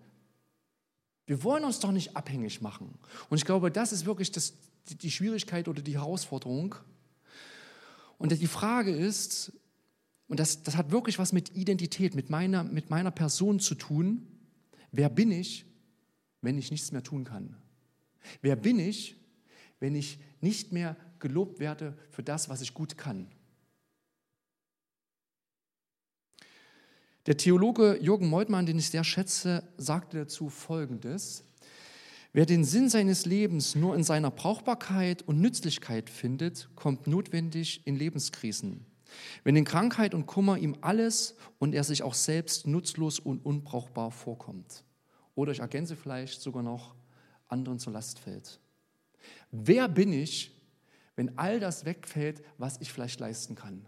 Wir 1.27 1.43
wollen 1.43 1.65
uns 1.65 1.81
doch 1.81 1.91
nicht 1.91 2.17
abhängig 2.17 2.61
machen. 2.61 2.95
Und 3.31 3.39
ich 3.39 3.45
glaube, 3.45 3.71
das 3.71 3.93
ist 3.93 4.05
wirklich 4.05 4.31
das, 4.31 4.53
die 4.89 5.11
Schwierigkeit 5.11 5.69
oder 5.69 5.81
die 5.81 5.95
Herausforderung, 5.95 6.75
und 8.19 8.33
die 8.33 8.47
Frage 8.47 8.91
ist, 8.91 9.53
und 10.29 10.41
das, 10.41 10.63
das 10.63 10.77
hat 10.77 10.91
wirklich 10.91 11.19
was 11.19 11.33
mit 11.33 11.55
Identität, 11.55 12.15
mit 12.15 12.31
meiner, 12.31 12.65
mit 12.65 12.91
meiner 12.91 13.11
Person 13.11 13.61
zu 13.61 13.75
tun, 13.75 14.27
wer 14.91 15.09
bin 15.09 15.31
ich, 15.31 15.67
wenn 16.41 16.59
ich 16.59 16.71
nichts 16.71 16.93
mehr 16.93 17.03
tun 17.03 17.25
kann? 17.25 17.57
Wer 18.43 18.57
bin 18.57 18.79
ich, 18.79 19.17
wenn 19.79 19.95
ich 19.95 20.19
nicht 20.41 20.73
mehr 20.73 20.97
gelobt 21.19 21.61
werde 21.61 21.97
für 22.11 22.23
das, 22.23 22.49
was 22.49 22.61
ich 22.61 22.75
gut 22.75 22.97
kann. 22.97 23.29
Der 27.27 27.37
Theologe 27.37 27.99
Jürgen 28.01 28.29
Meutmann, 28.29 28.67
den 28.67 28.79
ich 28.79 28.91
sehr 28.91 29.03
schätze, 29.03 29.69
sagte 29.77 30.19
dazu 30.19 30.49
Folgendes. 30.49 31.45
Wer 32.37 32.45
den 32.45 32.65
Sinn 32.65 32.91
seines 32.91 33.25
Lebens 33.25 33.75
nur 33.77 33.95
in 33.95 34.05
seiner 34.05 34.31
Brauchbarkeit 34.31 35.23
und 35.23 35.41
Nützlichkeit 35.41 36.11
findet, 36.11 36.69
kommt 36.77 37.07
notwendig 37.07 37.81
in 37.87 37.97
Lebenskrisen. 37.97 38.85
Wenn 39.43 39.57
in 39.57 39.65
Krankheit 39.65 40.13
und 40.13 40.27
Kummer 40.27 40.59
ihm 40.59 40.77
alles 40.83 41.35
und 41.59 41.75
er 41.75 41.83
sich 41.83 42.03
auch 42.03 42.13
selbst 42.13 42.67
nutzlos 42.67 43.19
und 43.19 43.43
unbrauchbar 43.47 44.11
vorkommt. 44.11 44.85
Oder 45.35 45.53
ich 45.53 45.61
ergänze 45.61 45.97
vielleicht 45.97 46.43
sogar 46.43 46.63
noch, 46.63 46.95
anderen 47.49 47.79
zur 47.79 47.95
Last 47.95 48.19
fällt. 48.19 48.61
Wer 49.51 49.89
bin 49.89 50.13
ich, 50.13 50.51
wenn 51.15 51.39
all 51.39 51.59
das 51.59 51.87
wegfällt, 51.87 52.43
was 52.59 52.79
ich 52.83 52.93
vielleicht 52.93 53.19
leisten 53.19 53.55
kann? 53.55 53.87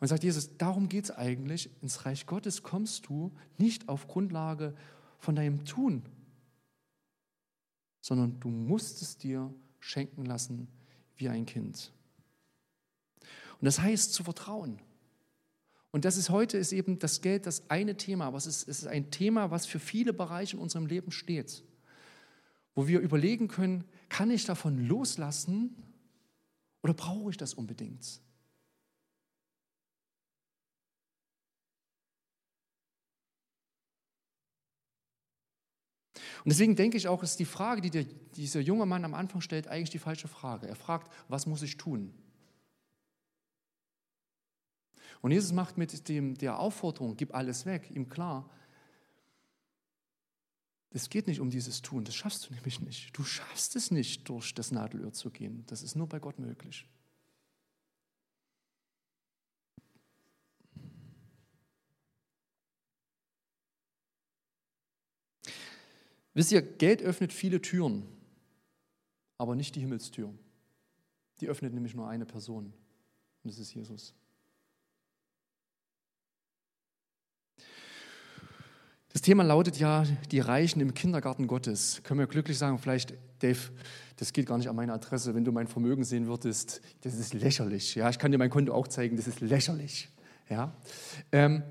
Und 0.00 0.08
sagt 0.08 0.24
Jesus, 0.24 0.56
darum 0.58 0.88
geht 0.88 1.04
es 1.04 1.10
eigentlich. 1.12 1.70
Ins 1.80 2.06
Reich 2.06 2.26
Gottes 2.26 2.64
kommst 2.64 3.06
du 3.06 3.32
nicht 3.56 3.88
auf 3.88 4.08
Grundlage 4.08 4.74
von 5.24 5.34
deinem 5.34 5.64
Tun, 5.64 6.02
sondern 8.00 8.38
du 8.38 8.48
musst 8.48 9.02
es 9.02 9.16
dir 9.16 9.52
schenken 9.80 10.24
lassen 10.24 10.68
wie 11.16 11.28
ein 11.28 11.46
Kind. 11.46 11.92
Und 13.20 13.64
das 13.64 13.80
heißt 13.80 14.12
zu 14.12 14.24
vertrauen. 14.24 14.78
Und 15.90 16.04
das 16.04 16.16
ist 16.16 16.28
heute 16.28 16.58
ist 16.58 16.72
eben 16.72 16.98
das 16.98 17.20
Geld 17.20 17.46
das 17.46 17.70
eine 17.70 17.96
Thema, 17.96 18.26
aber 18.26 18.36
es 18.36 18.46
ist, 18.46 18.68
es 18.68 18.80
ist 18.80 18.86
ein 18.88 19.10
Thema, 19.10 19.50
was 19.50 19.64
für 19.64 19.78
viele 19.78 20.12
Bereiche 20.12 20.56
in 20.56 20.62
unserem 20.62 20.86
Leben 20.86 21.12
steht, 21.12 21.64
wo 22.74 22.88
wir 22.88 23.00
überlegen 23.00 23.48
können, 23.48 23.84
kann 24.08 24.30
ich 24.30 24.44
davon 24.44 24.86
loslassen 24.86 25.76
oder 26.82 26.94
brauche 26.94 27.30
ich 27.30 27.36
das 27.36 27.54
unbedingt? 27.54 28.20
Und 36.44 36.50
deswegen 36.52 36.76
denke 36.76 36.98
ich 36.98 37.08
auch, 37.08 37.22
ist 37.22 37.38
die 37.38 37.46
Frage, 37.46 37.80
die 37.80 37.90
der, 37.90 38.04
dieser 38.04 38.60
junge 38.60 38.84
Mann 38.84 39.04
am 39.04 39.14
Anfang 39.14 39.40
stellt, 39.40 39.66
eigentlich 39.66 39.90
die 39.90 39.98
falsche 39.98 40.28
Frage. 40.28 40.68
Er 40.68 40.76
fragt, 40.76 41.10
was 41.28 41.46
muss 41.46 41.62
ich 41.62 41.78
tun? 41.78 42.12
Und 45.22 45.30
Jesus 45.30 45.52
macht 45.52 45.78
mit 45.78 46.06
dem, 46.10 46.36
der 46.36 46.58
Aufforderung, 46.58 47.16
gib 47.16 47.34
alles 47.34 47.64
weg, 47.64 47.90
ihm 47.90 48.10
klar, 48.10 48.50
es 50.90 51.08
geht 51.08 51.26
nicht 51.26 51.40
um 51.40 51.48
dieses 51.50 51.80
Tun, 51.80 52.04
das 52.04 52.14
schaffst 52.14 52.48
du 52.48 52.54
nämlich 52.54 52.80
nicht. 52.80 53.16
Du 53.16 53.24
schaffst 53.24 53.74
es 53.74 53.90
nicht, 53.90 54.28
durch 54.28 54.54
das 54.54 54.70
Nadelöhr 54.70 55.12
zu 55.12 55.30
gehen. 55.30 55.64
Das 55.66 55.82
ist 55.82 55.96
nur 55.96 56.08
bei 56.08 56.20
Gott 56.20 56.38
möglich. 56.38 56.86
Wisst 66.34 66.52
ihr, 66.52 66.62
Geld 66.62 67.00
öffnet 67.00 67.32
viele 67.32 67.62
Türen, 67.62 68.04
aber 69.38 69.54
nicht 69.54 69.76
die 69.76 69.80
Himmelstür. 69.80 70.32
Die 71.40 71.48
öffnet 71.48 71.72
nämlich 71.72 71.94
nur 71.94 72.08
eine 72.08 72.26
Person 72.26 72.72
und 73.44 73.52
das 73.52 73.58
ist 73.58 73.74
Jesus. 73.74 74.14
Das 79.12 79.22
Thema 79.22 79.44
lautet 79.44 79.78
ja, 79.78 80.04
die 80.32 80.40
Reichen 80.40 80.80
im 80.80 80.92
Kindergarten 80.92 81.46
Gottes. 81.46 82.00
Können 82.02 82.18
wir 82.18 82.26
glücklich 82.26 82.58
sagen, 82.58 82.78
vielleicht, 82.78 83.14
Dave, 83.38 83.70
das 84.16 84.32
geht 84.32 84.46
gar 84.46 84.58
nicht 84.58 84.68
an 84.68 84.74
meine 84.74 84.92
Adresse, 84.92 85.36
wenn 85.36 85.44
du 85.44 85.52
mein 85.52 85.68
Vermögen 85.68 86.02
sehen 86.02 86.26
würdest, 86.26 86.80
das 87.02 87.14
ist 87.14 87.32
lächerlich. 87.32 87.94
Ja, 87.94 88.10
ich 88.10 88.18
kann 88.18 88.32
dir 88.32 88.38
mein 88.38 88.50
Konto 88.50 88.72
auch 88.74 88.88
zeigen, 88.88 89.16
das 89.16 89.28
ist 89.28 89.40
lächerlich. 89.40 90.08
Ja, 90.48 90.76
ähm, 91.30 91.62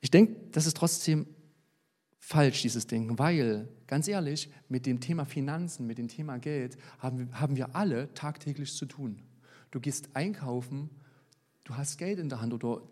ich 0.00 0.10
denke, 0.10 0.36
das 0.50 0.66
ist 0.66 0.76
trotzdem 0.76 1.26
falsch, 2.24 2.62
dieses 2.62 2.86
Denken, 2.86 3.18
weil, 3.18 3.68
ganz 3.86 4.08
ehrlich, 4.08 4.48
mit 4.68 4.86
dem 4.86 5.00
Thema 5.00 5.26
Finanzen, 5.26 5.86
mit 5.86 5.98
dem 5.98 6.08
Thema 6.08 6.38
Geld 6.38 6.78
haben, 6.98 7.28
haben 7.32 7.56
wir 7.56 7.76
alle 7.76 8.14
tagtäglich 8.14 8.72
zu 8.74 8.86
tun. 8.86 9.22
Du 9.70 9.80
gehst 9.80 10.14
einkaufen 10.14 10.88
Du 11.64 11.76
hast 11.76 11.98
Geld 11.98 12.18
in 12.18 12.28
der 12.28 12.40
Hand 12.40 12.52
oder 12.52 12.82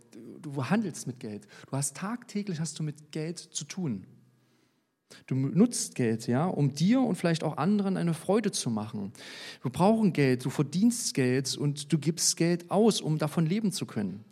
du 0.40 0.64
handelst 0.64 1.06
mit 1.06 1.18
Geld. 1.18 1.46
Du 1.68 1.76
hast 1.76 1.96
tagtäglich 1.96 2.60
hast 2.60 2.78
du 2.78 2.82
mit 2.82 3.10
Geld 3.10 3.38
zu 3.38 3.64
tun. 3.64 4.06
Du 5.26 5.34
nutzt 5.34 5.96
Geld, 5.96 6.28
ja, 6.28 6.46
um 6.46 6.72
dir 6.72 7.00
und 7.00 7.16
vielleicht 7.16 7.42
auch 7.42 7.56
anderen 7.56 7.96
eine 7.96 8.14
Freude 8.14 8.52
zu 8.52 8.70
machen. 8.70 9.12
Wir 9.62 9.72
brauchen 9.72 10.12
Geld, 10.12 10.44
du 10.44 10.50
verdienst 10.50 11.14
Geld 11.14 11.56
und 11.56 11.92
du 11.92 11.98
gibst 11.98 12.36
Geld 12.36 12.70
aus, 12.70 13.00
um 13.00 13.18
davon 13.18 13.44
leben 13.44 13.72
zu 13.72 13.86
können. 13.86 14.24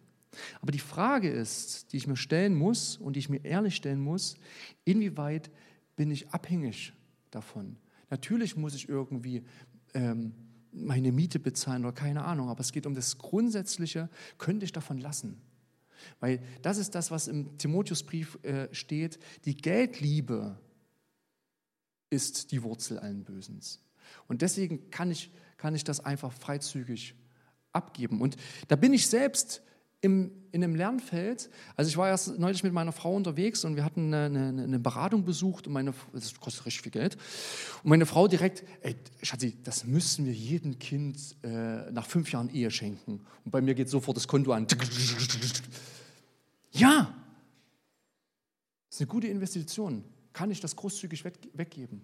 Aber 0.60 0.72
die 0.72 0.78
Frage 0.78 1.28
ist, 1.28 1.92
die 1.92 1.96
ich 1.96 2.06
mir 2.06 2.16
stellen 2.16 2.54
muss 2.54 2.96
und 2.96 3.14
die 3.14 3.20
ich 3.20 3.28
mir 3.28 3.44
ehrlich 3.44 3.76
stellen 3.76 4.00
muss, 4.00 4.36
inwieweit 4.84 5.50
bin 5.96 6.10
ich 6.10 6.30
abhängig 6.30 6.92
davon? 7.30 7.76
Natürlich 8.10 8.56
muss 8.56 8.74
ich 8.74 8.88
irgendwie 8.88 9.44
ähm, 9.94 10.32
meine 10.72 11.12
Miete 11.12 11.38
bezahlen 11.38 11.84
oder 11.84 11.94
keine 11.94 12.24
Ahnung, 12.24 12.48
aber 12.48 12.60
es 12.60 12.72
geht 12.72 12.86
um 12.86 12.94
das 12.94 13.18
Grundsätzliche, 13.18 14.08
könnte 14.38 14.64
ich 14.64 14.72
davon 14.72 14.98
lassen? 14.98 15.40
Weil 16.20 16.40
das 16.62 16.78
ist 16.78 16.94
das, 16.94 17.10
was 17.10 17.28
im 17.28 17.58
Timotheusbrief 17.58 18.38
äh, 18.44 18.72
steht, 18.72 19.18
die 19.44 19.56
Geldliebe 19.56 20.58
ist 22.10 22.52
die 22.52 22.62
Wurzel 22.62 22.98
allen 22.98 23.24
Bösens. 23.24 23.82
Und 24.26 24.42
deswegen 24.42 24.90
kann 24.90 25.10
ich, 25.10 25.30
kann 25.56 25.74
ich 25.74 25.84
das 25.84 26.00
einfach 26.00 26.32
freizügig 26.32 27.14
abgeben. 27.72 28.20
Und 28.20 28.36
da 28.68 28.76
bin 28.76 28.92
ich 28.92 29.08
selbst 29.08 29.62
im, 30.00 30.30
in 30.52 30.62
einem 30.62 30.76
Lernfeld. 30.76 31.50
Also 31.76 31.88
ich 31.88 31.96
war 31.96 32.08
erst 32.08 32.38
neulich 32.38 32.62
mit 32.62 32.72
meiner 32.72 32.92
Frau 32.92 33.14
unterwegs 33.14 33.64
und 33.64 33.76
wir 33.76 33.84
hatten 33.84 34.14
eine, 34.14 34.48
eine, 34.48 34.62
eine, 34.62 34.78
Beratung 34.78 35.24
besucht 35.24 35.66
und 35.66 35.72
meine, 35.72 35.92
das 36.12 36.38
kostet 36.38 36.66
richtig 36.66 36.82
viel 36.82 36.92
Geld. 36.92 37.16
Und 37.82 37.90
meine 37.90 38.06
Frau 38.06 38.28
direkt, 38.28 38.64
ey, 38.82 38.96
Schatzi, 39.22 39.56
das 39.64 39.84
müssen 39.84 40.24
wir 40.24 40.32
jedem 40.32 40.78
Kind 40.78 41.36
äh, 41.42 41.90
nach 41.90 42.06
fünf 42.06 42.30
Jahren 42.30 42.48
Ehe 42.50 42.70
schenken. 42.70 43.20
Und 43.44 43.50
bei 43.50 43.60
mir 43.60 43.74
geht 43.74 43.88
sofort 43.88 44.16
das 44.16 44.28
Konto 44.28 44.52
an. 44.52 44.66
Ja, 46.70 47.12
das 48.88 48.96
ist 48.96 49.00
eine 49.00 49.08
gute 49.08 49.26
Investition. 49.26 50.04
Kann 50.32 50.50
ich 50.50 50.60
das 50.60 50.76
großzügig 50.76 51.24
weggeben? 51.54 52.02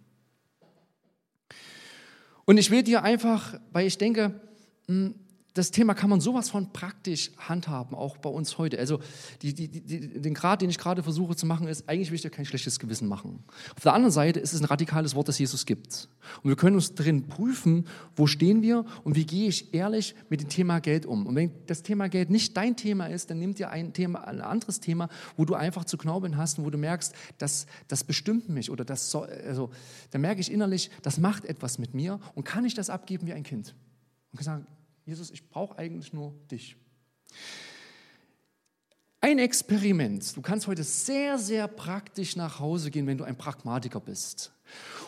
Und 2.44 2.58
ich 2.58 2.70
will 2.70 2.82
dir 2.82 3.02
einfach, 3.02 3.58
weil 3.72 3.86
ich 3.86 3.96
denke, 3.98 4.40
hm, 4.88 5.14
das 5.54 5.70
Thema 5.70 5.94
kann 5.94 6.10
man 6.10 6.20
sowas 6.20 6.50
von 6.50 6.72
praktisch 6.72 7.30
handhaben, 7.38 7.94
auch 7.94 8.16
bei 8.16 8.28
uns 8.28 8.58
heute. 8.58 8.76
Also 8.76 8.98
die, 9.40 9.54
die, 9.54 9.68
die, 9.68 10.20
den 10.20 10.34
Grad, 10.34 10.60
den 10.62 10.68
ich 10.68 10.78
gerade 10.78 11.04
versuche 11.04 11.36
zu 11.36 11.46
machen, 11.46 11.68
ist, 11.68 11.88
eigentlich 11.88 12.10
will 12.10 12.16
ich 12.16 12.22
dir 12.22 12.30
kein 12.30 12.44
schlechtes 12.44 12.80
Gewissen 12.80 13.06
machen. 13.06 13.44
Auf 13.76 13.82
der 13.84 13.94
anderen 13.94 14.10
Seite 14.10 14.40
ist 14.40 14.52
es 14.52 14.60
ein 14.60 14.64
radikales 14.64 15.14
Wort, 15.14 15.28
das 15.28 15.38
Jesus 15.38 15.64
gibt. 15.64 16.08
Und 16.42 16.48
wir 16.48 16.56
können 16.56 16.74
uns 16.74 16.94
drin 16.96 17.28
prüfen, 17.28 17.86
wo 18.16 18.26
stehen 18.26 18.62
wir 18.62 18.84
und 19.04 19.14
wie 19.14 19.24
gehe 19.24 19.48
ich 19.48 19.72
ehrlich 19.72 20.16
mit 20.28 20.40
dem 20.40 20.48
Thema 20.48 20.80
Geld 20.80 21.06
um. 21.06 21.24
Und 21.24 21.36
wenn 21.36 21.52
das 21.66 21.84
Thema 21.84 22.08
Geld 22.08 22.30
nicht 22.30 22.56
dein 22.56 22.76
Thema 22.76 23.06
ist, 23.06 23.30
dann 23.30 23.38
nimm 23.38 23.54
dir 23.54 23.70
ein, 23.70 23.92
Thema, 23.92 24.24
ein 24.24 24.40
anderes 24.40 24.80
Thema, 24.80 25.08
wo 25.36 25.44
du 25.44 25.54
einfach 25.54 25.84
zu 25.84 25.96
knaubeln 25.96 26.36
hast 26.36 26.58
und 26.58 26.64
wo 26.64 26.70
du 26.70 26.78
merkst, 26.78 27.14
das, 27.38 27.66
das 27.86 28.02
bestimmt 28.02 28.48
mich 28.48 28.72
oder 28.72 28.84
das 28.84 29.08
soll, 29.08 29.28
also, 29.46 29.70
dann 30.10 30.20
merke 30.20 30.40
ich 30.40 30.50
innerlich, 30.50 30.90
das 31.02 31.18
macht 31.18 31.44
etwas 31.44 31.78
mit 31.78 31.94
mir 31.94 32.18
und 32.34 32.42
kann 32.42 32.64
ich 32.64 32.74
das 32.74 32.90
abgeben 32.90 33.28
wie 33.28 33.32
ein 33.32 33.44
Kind. 33.44 33.76
Und 34.32 34.38
kann 34.38 34.44
sagen, 34.44 34.66
Jesus, 35.06 35.30
ich 35.30 35.48
brauche 35.48 35.78
eigentlich 35.78 36.12
nur 36.12 36.34
dich. 36.50 36.76
Ein 39.20 39.38
Experiment. 39.38 40.36
Du 40.36 40.42
kannst 40.42 40.66
heute 40.66 40.84
sehr, 40.84 41.38
sehr 41.38 41.66
praktisch 41.66 42.36
nach 42.36 42.60
Hause 42.60 42.90
gehen, 42.90 43.06
wenn 43.06 43.18
du 43.18 43.24
ein 43.24 43.36
Pragmatiker 43.36 44.00
bist. 44.00 44.52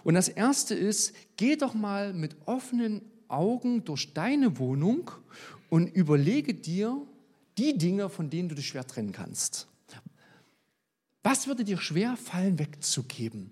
Und 0.05 0.15
das 0.15 0.29
erste 0.29 0.75
ist, 0.75 1.15
geh 1.37 1.57
doch 1.57 1.75
mal 1.75 2.15
mit 2.15 2.37
offenen 2.47 3.03
Augen 3.29 3.85
durch 3.85 4.15
deine 4.15 4.59
Wohnung 4.59 5.11
und 5.69 5.89
überlege 5.95 6.55
dir 6.55 7.07
die 7.59 7.77
Dinge, 7.77 8.09
von 8.09 8.31
denen 8.31 8.49
du 8.49 8.55
dich 8.55 8.69
schwer 8.69 8.87
trennen 8.87 9.13
kannst. 9.13 9.69
Was 11.23 11.47
würde 11.47 11.65
dir 11.65 11.79
schwer 11.79 12.17
fallen, 12.17 12.59
wegzugeben? 12.59 13.51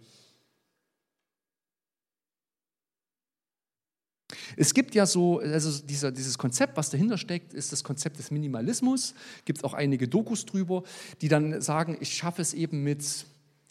Es 4.57 4.75
gibt 4.75 4.95
ja 4.95 5.07
so, 5.07 5.39
also 5.41 5.83
dieser, 5.85 6.13
dieses 6.13 6.39
Konzept, 6.39 6.77
was 6.77 6.91
dahinter 6.91 7.19
steckt, 7.19 7.55
ist 7.55 7.73
das 7.73 7.85
Konzept 7.85 8.19
des 8.19 8.31
Minimalismus. 8.31 9.15
Gibt 9.45 9.65
auch 9.65 9.75
einige 9.75 10.09
Dokus 10.09 10.47
drüber, 10.47 10.83
die 11.21 11.29
dann 11.29 11.61
sagen, 11.61 11.97
ich 12.01 12.15
schaffe 12.15 12.43
es 12.43 12.55
eben 12.55 12.83
mit 12.83 13.03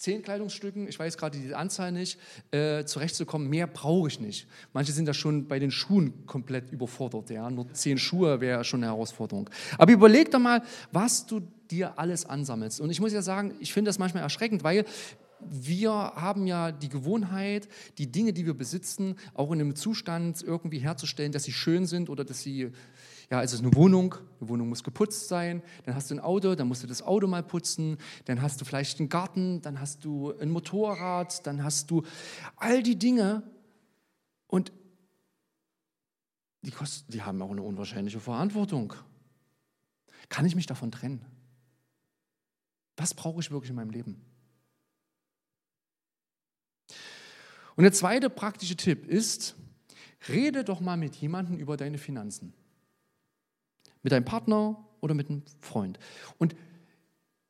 zehn 0.04 0.22
Kleidungsstücken, 0.22 0.88
ich 0.90 1.00
weiß 1.00 1.18
gerade 1.18 1.38
die 1.38 1.56
Anzahl 1.56 1.94
nicht, 1.94 2.20
äh, 2.52 2.84
zurechtzukommen. 2.84 3.50
Mehr 3.50 3.68
brauche 3.68 4.10
ich 4.10 4.20
nicht. 4.20 4.48
Manche 4.74 4.92
sind 4.92 5.06
da 5.06 5.14
schon 5.14 5.48
bei 5.48 5.60
den 5.60 5.72
Schuhen 5.72 6.26
komplett 6.26 6.72
überfordert. 6.72 7.30
Ja? 7.30 7.50
Nur 7.50 7.72
zehn 7.72 7.98
Schuhe 7.98 8.42
wäre 8.42 8.66
schon 8.66 8.84
eine 8.84 8.92
Herausforderung. 8.92 9.50
Aber 9.78 9.94
überleg 9.94 10.30
doch 10.30 10.40
mal, 10.40 10.62
was 10.92 11.26
du 11.26 11.42
dir 11.72 11.98
alles 11.98 12.26
ansammelst. 12.26 12.82
Und 12.82 12.90
ich 12.90 13.00
muss 13.00 13.14
ja 13.14 13.22
sagen, 13.22 13.56
ich 13.62 13.72
finde 13.72 13.90
das 13.90 13.98
manchmal 13.98 14.24
erschreckend, 14.24 14.66
weil 14.66 14.84
wir 15.50 15.92
haben 15.92 16.48
ja 16.48 16.72
die 16.72 16.90
Gewohnheit, 16.90 17.68
die 17.98 18.12
Dinge, 18.12 18.34
die 18.34 18.46
wir 18.46 18.54
besitzen, 18.54 19.16
auch 19.34 19.52
in 19.52 19.62
einem 19.62 19.76
Zustand 19.76 20.42
irgendwie 20.42 20.80
herzustellen, 20.80 21.32
dass 21.32 21.44
sie 21.44 21.52
schön 21.52 21.86
sind 21.86 22.10
oder 22.10 22.24
dass 22.24 22.42
sie, 22.42 22.72
ja, 23.30 23.42
es 23.42 23.54
ist 23.54 23.62
eine 23.62 23.74
Wohnung, 23.76 24.16
eine 24.40 24.50
Wohnung 24.50 24.70
muss 24.70 24.84
geputzt 24.84 25.28
sein, 25.28 25.62
dann 25.86 25.96
hast 25.96 26.10
du 26.10 26.16
ein 26.16 26.20
Auto, 26.20 26.56
dann 26.56 26.68
musst 26.68 26.84
du 26.84 26.88
das 26.88 27.02
Auto 27.02 27.28
mal 27.28 27.44
putzen, 27.44 27.98
dann 28.26 28.42
hast 28.42 28.62
du 28.62 28.66
vielleicht 28.66 29.00
einen 29.00 29.10
Garten, 29.10 29.62
dann 29.62 29.80
hast 29.80 30.04
du 30.06 30.34
ein 30.40 30.50
Motorrad, 30.50 31.46
dann 31.46 31.64
hast 31.64 31.92
du 31.92 32.04
all 32.58 32.84
die 32.84 32.98
Dinge 32.98 33.44
und 34.48 34.72
die, 36.62 36.72
kosten, 36.72 37.12
die 37.12 37.22
haben 37.22 37.42
auch 37.42 37.52
eine 37.52 37.62
unwahrscheinliche 37.62 38.20
Verantwortung. 38.20 38.94
Kann 40.30 40.46
ich 40.46 40.56
mich 40.56 40.66
davon 40.66 40.92
trennen? 40.92 41.26
Was 42.96 43.14
brauche 43.14 43.42
ich 43.42 43.52
wirklich 43.52 43.70
in 43.70 43.76
meinem 43.76 43.90
Leben? 43.90 44.22
Und 47.76 47.84
der 47.84 47.94
zweite 47.94 48.30
praktische 48.30 48.76
Tipp 48.76 49.08
ist, 49.08 49.56
rede 50.30 50.64
doch 50.64 50.80
mal 50.80 50.98
mit 50.98 51.16
jemandem 51.16 51.58
über 51.58 51.78
deine 51.78 51.98
Finanzen. 51.98 52.54
Mit 54.02 54.12
deinem 54.12 54.26
Partner 54.26 54.84
oder 55.02 55.14
mit 55.14 55.30
einem 55.30 55.44
Freund. 55.60 56.00
Und 56.38 56.56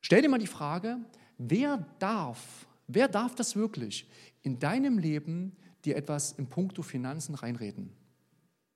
stell 0.01 0.21
dir 0.21 0.29
mal 0.29 0.39
die 0.39 0.47
Frage, 0.47 0.99
wer 1.37 1.85
darf, 1.99 2.67
wer 2.87 3.07
darf 3.07 3.35
das 3.35 3.55
wirklich 3.55 4.09
in 4.41 4.59
deinem 4.59 4.97
Leben 4.97 5.55
dir 5.85 5.95
etwas 5.95 6.33
im 6.33 6.47
Punkto 6.47 6.81
Finanzen 6.81 7.35
reinreden? 7.35 7.91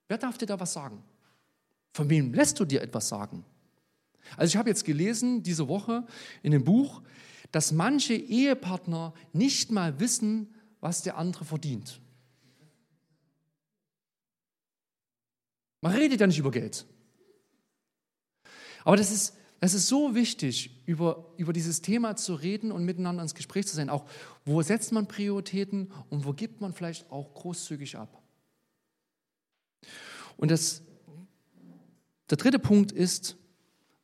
Wer 0.08 0.18
darf 0.18 0.38
dir 0.38 0.46
da 0.46 0.58
was 0.58 0.72
sagen? 0.72 1.02
Von 1.92 2.10
wem 2.10 2.32
lässt 2.32 2.60
du 2.60 2.64
dir 2.64 2.82
etwas 2.82 3.08
sagen? 3.08 3.44
Also 4.36 4.52
ich 4.52 4.56
habe 4.56 4.68
jetzt 4.68 4.84
gelesen 4.84 5.42
diese 5.42 5.68
Woche 5.68 6.06
in 6.42 6.52
dem 6.52 6.64
Buch, 6.64 7.02
dass 7.50 7.72
manche 7.72 8.14
Ehepartner 8.14 9.14
nicht 9.32 9.70
mal 9.70 9.98
wissen, 10.00 10.54
was 10.80 11.02
der 11.02 11.16
andere 11.16 11.44
verdient. 11.44 12.00
Man 15.80 15.92
redet 15.92 16.20
ja 16.20 16.26
nicht 16.26 16.38
über 16.38 16.50
Geld. 16.50 16.86
Aber 18.84 18.96
das 18.96 19.10
ist, 19.10 19.36
das 19.60 19.74
ist 19.74 19.88
so 19.88 20.14
wichtig, 20.14 20.82
über, 20.86 21.32
über 21.36 21.52
dieses 21.52 21.82
Thema 21.82 22.16
zu 22.16 22.34
reden 22.34 22.72
und 22.72 22.84
miteinander 22.84 23.22
ins 23.22 23.34
Gespräch 23.34 23.66
zu 23.66 23.76
sein. 23.76 23.90
Auch 23.90 24.08
wo 24.44 24.62
setzt 24.62 24.92
man 24.92 25.08
Prioritäten 25.08 25.92
und 26.10 26.24
wo 26.24 26.32
gibt 26.32 26.60
man 26.60 26.72
vielleicht 26.72 27.10
auch 27.10 27.34
großzügig 27.34 27.96
ab. 27.96 28.22
Und 30.36 30.50
das, 30.50 30.82
der 32.30 32.38
dritte 32.38 32.58
Punkt 32.58 32.92
ist, 32.92 33.36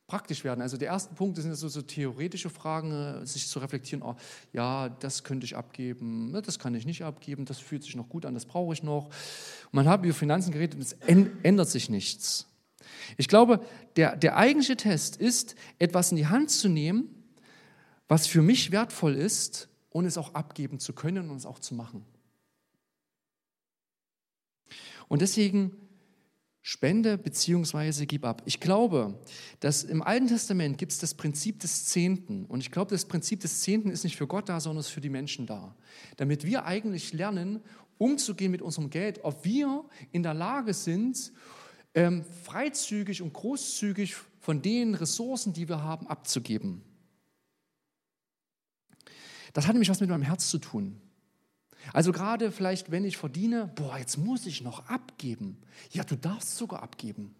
praktisch 0.07 0.43
werden. 0.43 0.61
Also 0.61 0.77
der 0.77 0.89
erste 0.89 1.15
Punkt 1.15 1.37
sind 1.37 1.53
so, 1.55 1.67
so 1.67 1.81
theoretische 1.81 2.49
Fragen, 2.49 2.91
äh, 2.91 3.25
sich 3.25 3.47
zu 3.47 3.59
reflektieren, 3.59 4.03
oh, 4.03 4.15
ja, 4.53 4.89
das 4.89 5.23
könnte 5.23 5.45
ich 5.45 5.55
abgeben, 5.55 6.31
ne, 6.31 6.41
das 6.41 6.59
kann 6.59 6.75
ich 6.75 6.85
nicht 6.85 7.03
abgeben, 7.03 7.45
das 7.45 7.59
fühlt 7.59 7.83
sich 7.83 7.95
noch 7.95 8.09
gut 8.09 8.25
an, 8.25 8.33
das 8.33 8.45
brauche 8.45 8.73
ich 8.73 8.83
noch. 8.83 9.05
Und 9.05 9.73
man 9.73 9.87
hat 9.87 10.03
über 10.03 10.13
Finanzen 10.13 10.51
geredet 10.51 10.75
und 10.75 10.81
es 10.81 10.93
ändert 11.43 11.69
sich 11.69 11.89
nichts. 11.89 12.47
Ich 13.17 13.27
glaube, 13.27 13.61
der, 13.95 14.15
der 14.15 14.37
eigentliche 14.37 14.77
Test 14.77 15.17
ist, 15.17 15.55
etwas 15.79 16.11
in 16.11 16.17
die 16.17 16.27
Hand 16.27 16.51
zu 16.51 16.69
nehmen, 16.69 17.09
was 18.07 18.27
für 18.27 18.41
mich 18.41 18.71
wertvoll 18.71 19.15
ist 19.15 19.69
und 19.89 20.05
es 20.05 20.17
auch 20.17 20.35
abgeben 20.35 20.79
zu 20.79 20.93
können 20.93 21.29
und 21.29 21.37
es 21.37 21.45
auch 21.45 21.59
zu 21.59 21.73
machen. 21.73 22.05
Und 25.07 25.21
deswegen 25.21 25.75
Spende 26.67 27.19
beziehungsweise 27.19 28.07
gib 28.07 28.25
ab. 28.25 28.41
Ich 28.45 28.59
glaube, 28.59 29.19
dass 29.59 29.83
im 29.83 30.01
Alten 30.01 30.25
Testament 30.25 30.79
gibt 30.79 30.93
es 30.93 30.97
das 30.97 31.13
Prinzip 31.13 31.59
des 31.59 31.85
Zehnten. 31.85 32.45
Und 32.45 32.59
ich 32.59 32.71
glaube, 32.71 32.89
das 32.89 33.05
Prinzip 33.05 33.41
des 33.41 33.61
Zehnten 33.61 33.91
ist 33.91 34.03
nicht 34.03 34.15
für 34.15 34.25
Gott 34.25 34.49
da, 34.49 34.59
sondern 34.59 34.79
ist 34.79 34.87
für 34.87 34.99
die 34.99 35.11
Menschen 35.11 35.45
da. 35.45 35.75
Damit 36.17 36.43
wir 36.43 36.65
eigentlich 36.65 37.13
lernen, 37.13 37.61
umzugehen 37.99 38.49
mit 38.49 38.63
unserem 38.63 38.89
Geld, 38.89 39.23
ob 39.23 39.45
wir 39.45 39.85
in 40.11 40.23
der 40.23 40.33
Lage 40.33 40.73
sind, 40.73 41.31
ähm, 41.93 42.25
freizügig 42.43 43.21
und 43.21 43.31
großzügig 43.31 44.15
von 44.39 44.63
den 44.63 44.95
Ressourcen, 44.95 45.53
die 45.53 45.69
wir 45.69 45.83
haben, 45.83 46.07
abzugeben. 46.07 46.81
Das 49.53 49.67
hat 49.67 49.73
nämlich 49.75 49.89
was 49.89 49.99
mit 49.99 50.09
meinem 50.09 50.23
Herz 50.23 50.49
zu 50.49 50.57
tun. 50.57 50.99
Also 51.93 52.11
gerade 52.11 52.51
vielleicht, 52.51 52.91
wenn 52.91 53.05
ich 53.05 53.17
verdiene, 53.17 53.71
boah, 53.75 53.97
jetzt 53.97 54.17
muss 54.17 54.45
ich 54.45 54.61
noch 54.61 54.87
abgeben. 54.87 55.61
Ja, 55.91 56.03
du 56.03 56.15
darfst 56.15 56.57
sogar 56.57 56.83
abgeben. 56.83 57.35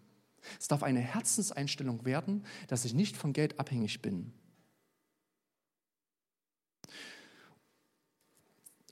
Es 0.60 0.68
darf 0.68 0.82
eine 0.82 1.00
Herzenseinstellung 1.00 2.04
werden, 2.04 2.44
dass 2.68 2.84
ich 2.84 2.94
nicht 2.94 3.16
von 3.16 3.32
Geld 3.32 3.58
abhängig 3.58 4.02
bin. 4.02 4.32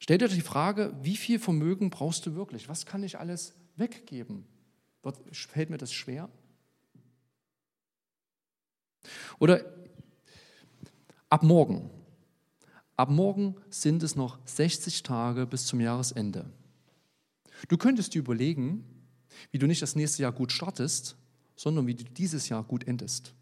Stell 0.00 0.18
dir 0.18 0.28
die 0.28 0.42
Frage, 0.42 0.94
wie 1.00 1.16
viel 1.16 1.38
Vermögen 1.38 1.88
brauchst 1.88 2.26
du 2.26 2.34
wirklich? 2.34 2.68
Was 2.68 2.84
kann 2.84 3.02
ich 3.02 3.18
alles 3.18 3.54
weggeben? 3.76 4.46
Fällt 5.32 5.70
mir 5.70 5.78
das 5.78 5.92
schwer? 5.92 6.28
Oder 9.38 9.64
ab 11.28 11.42
morgen, 11.42 11.90
Ab 12.96 13.10
morgen 13.10 13.56
sind 13.70 14.02
es 14.02 14.14
noch 14.14 14.38
60 14.44 15.02
Tage 15.02 15.46
bis 15.46 15.66
zum 15.66 15.80
Jahresende. 15.80 16.50
Du 17.68 17.76
könntest 17.76 18.14
dir 18.14 18.20
überlegen, 18.20 18.84
wie 19.50 19.58
du 19.58 19.66
nicht 19.66 19.82
das 19.82 19.96
nächste 19.96 20.22
Jahr 20.22 20.32
gut 20.32 20.52
startest, 20.52 21.16
sondern 21.56 21.86
wie 21.86 21.94
du 21.94 22.04
dieses 22.04 22.48
Jahr 22.48 22.62
gut 22.62 22.86
endest. 22.86 23.34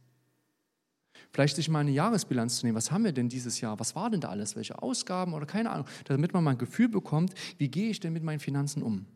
Vielleicht 1.32 1.56
sich 1.56 1.68
mal 1.68 1.80
eine 1.80 1.90
Jahresbilanz 1.90 2.58
zu 2.58 2.66
nehmen. 2.66 2.76
Was 2.76 2.90
haben 2.90 3.04
wir 3.04 3.12
denn 3.12 3.28
dieses 3.28 3.60
Jahr? 3.60 3.78
Was 3.80 3.94
war 3.94 4.10
denn 4.10 4.20
da 4.20 4.28
alles? 4.28 4.56
Welche 4.56 4.82
Ausgaben 4.82 5.34
oder 5.34 5.46
keine 5.46 5.70
Ahnung, 5.70 5.86
damit 6.04 6.32
man 6.32 6.44
mal 6.44 6.52
ein 6.52 6.58
Gefühl 6.58 6.88
bekommt, 6.88 7.34
wie 7.58 7.68
gehe 7.68 7.90
ich 7.90 8.00
denn 8.00 8.12
mit 8.12 8.22
meinen 8.22 8.40
Finanzen 8.40 8.82
um? 8.82 9.06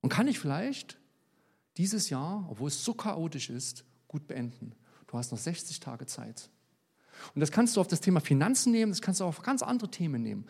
Und 0.00 0.08
kann 0.08 0.28
ich 0.28 0.38
vielleicht 0.38 0.98
dieses 1.76 2.10
Jahr, 2.10 2.46
obwohl 2.50 2.68
es 2.68 2.84
so 2.84 2.92
chaotisch 2.92 3.50
ist, 3.50 3.84
gut 4.08 4.26
beenden? 4.26 4.74
Du 5.06 5.16
hast 5.16 5.30
noch 5.30 5.38
60 5.38 5.80
Tage 5.80 6.06
Zeit. 6.06 6.50
Und 7.34 7.40
das 7.40 7.50
kannst 7.50 7.76
du 7.76 7.80
auf 7.80 7.88
das 7.88 8.00
Thema 8.00 8.20
Finanzen 8.20 8.72
nehmen, 8.72 8.92
das 8.92 9.02
kannst 9.02 9.20
du 9.20 9.24
auf 9.24 9.42
ganz 9.42 9.62
andere 9.62 9.90
Themen 9.90 10.22
nehmen. 10.22 10.46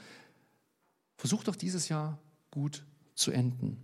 Versuch 1.17 1.45
doch 1.45 1.57
dieses 1.57 1.89
Jahr 1.89 2.19
gut 2.51 2.85
zu 3.15 3.31
enden. 3.31 3.79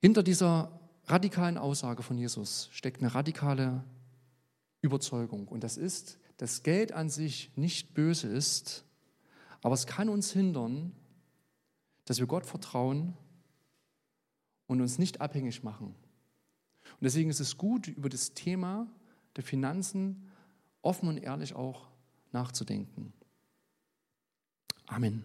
Hinter 0.00 0.22
dieser 0.22 0.80
radikalen 1.06 1.58
Aussage 1.58 2.02
von 2.02 2.18
Jesus 2.18 2.68
steckt 2.72 3.00
eine 3.00 3.14
radikale 3.14 3.84
Überzeugung. 4.80 5.48
Und 5.48 5.64
das 5.64 5.76
ist, 5.76 6.18
dass 6.36 6.62
Geld 6.62 6.92
an 6.92 7.10
sich 7.10 7.50
nicht 7.56 7.94
böse 7.94 8.28
ist, 8.28 8.84
aber 9.62 9.74
es 9.74 9.86
kann 9.86 10.08
uns 10.08 10.30
hindern, 10.32 10.92
dass 12.04 12.20
wir 12.20 12.26
Gott 12.26 12.46
vertrauen 12.46 13.16
und 14.66 14.80
uns 14.80 14.98
nicht 14.98 15.20
abhängig 15.20 15.64
machen 15.64 15.94
und 17.00 17.04
deswegen 17.04 17.30
ist 17.30 17.40
es 17.40 17.56
gut, 17.56 17.86
über 17.86 18.08
das 18.08 18.34
Thema 18.34 18.88
der 19.36 19.44
Finanzen 19.44 20.28
offen 20.82 21.08
und 21.08 21.18
ehrlich 21.18 21.54
auch 21.54 21.88
nachzudenken. 22.32 23.12
Amen. 24.86 25.22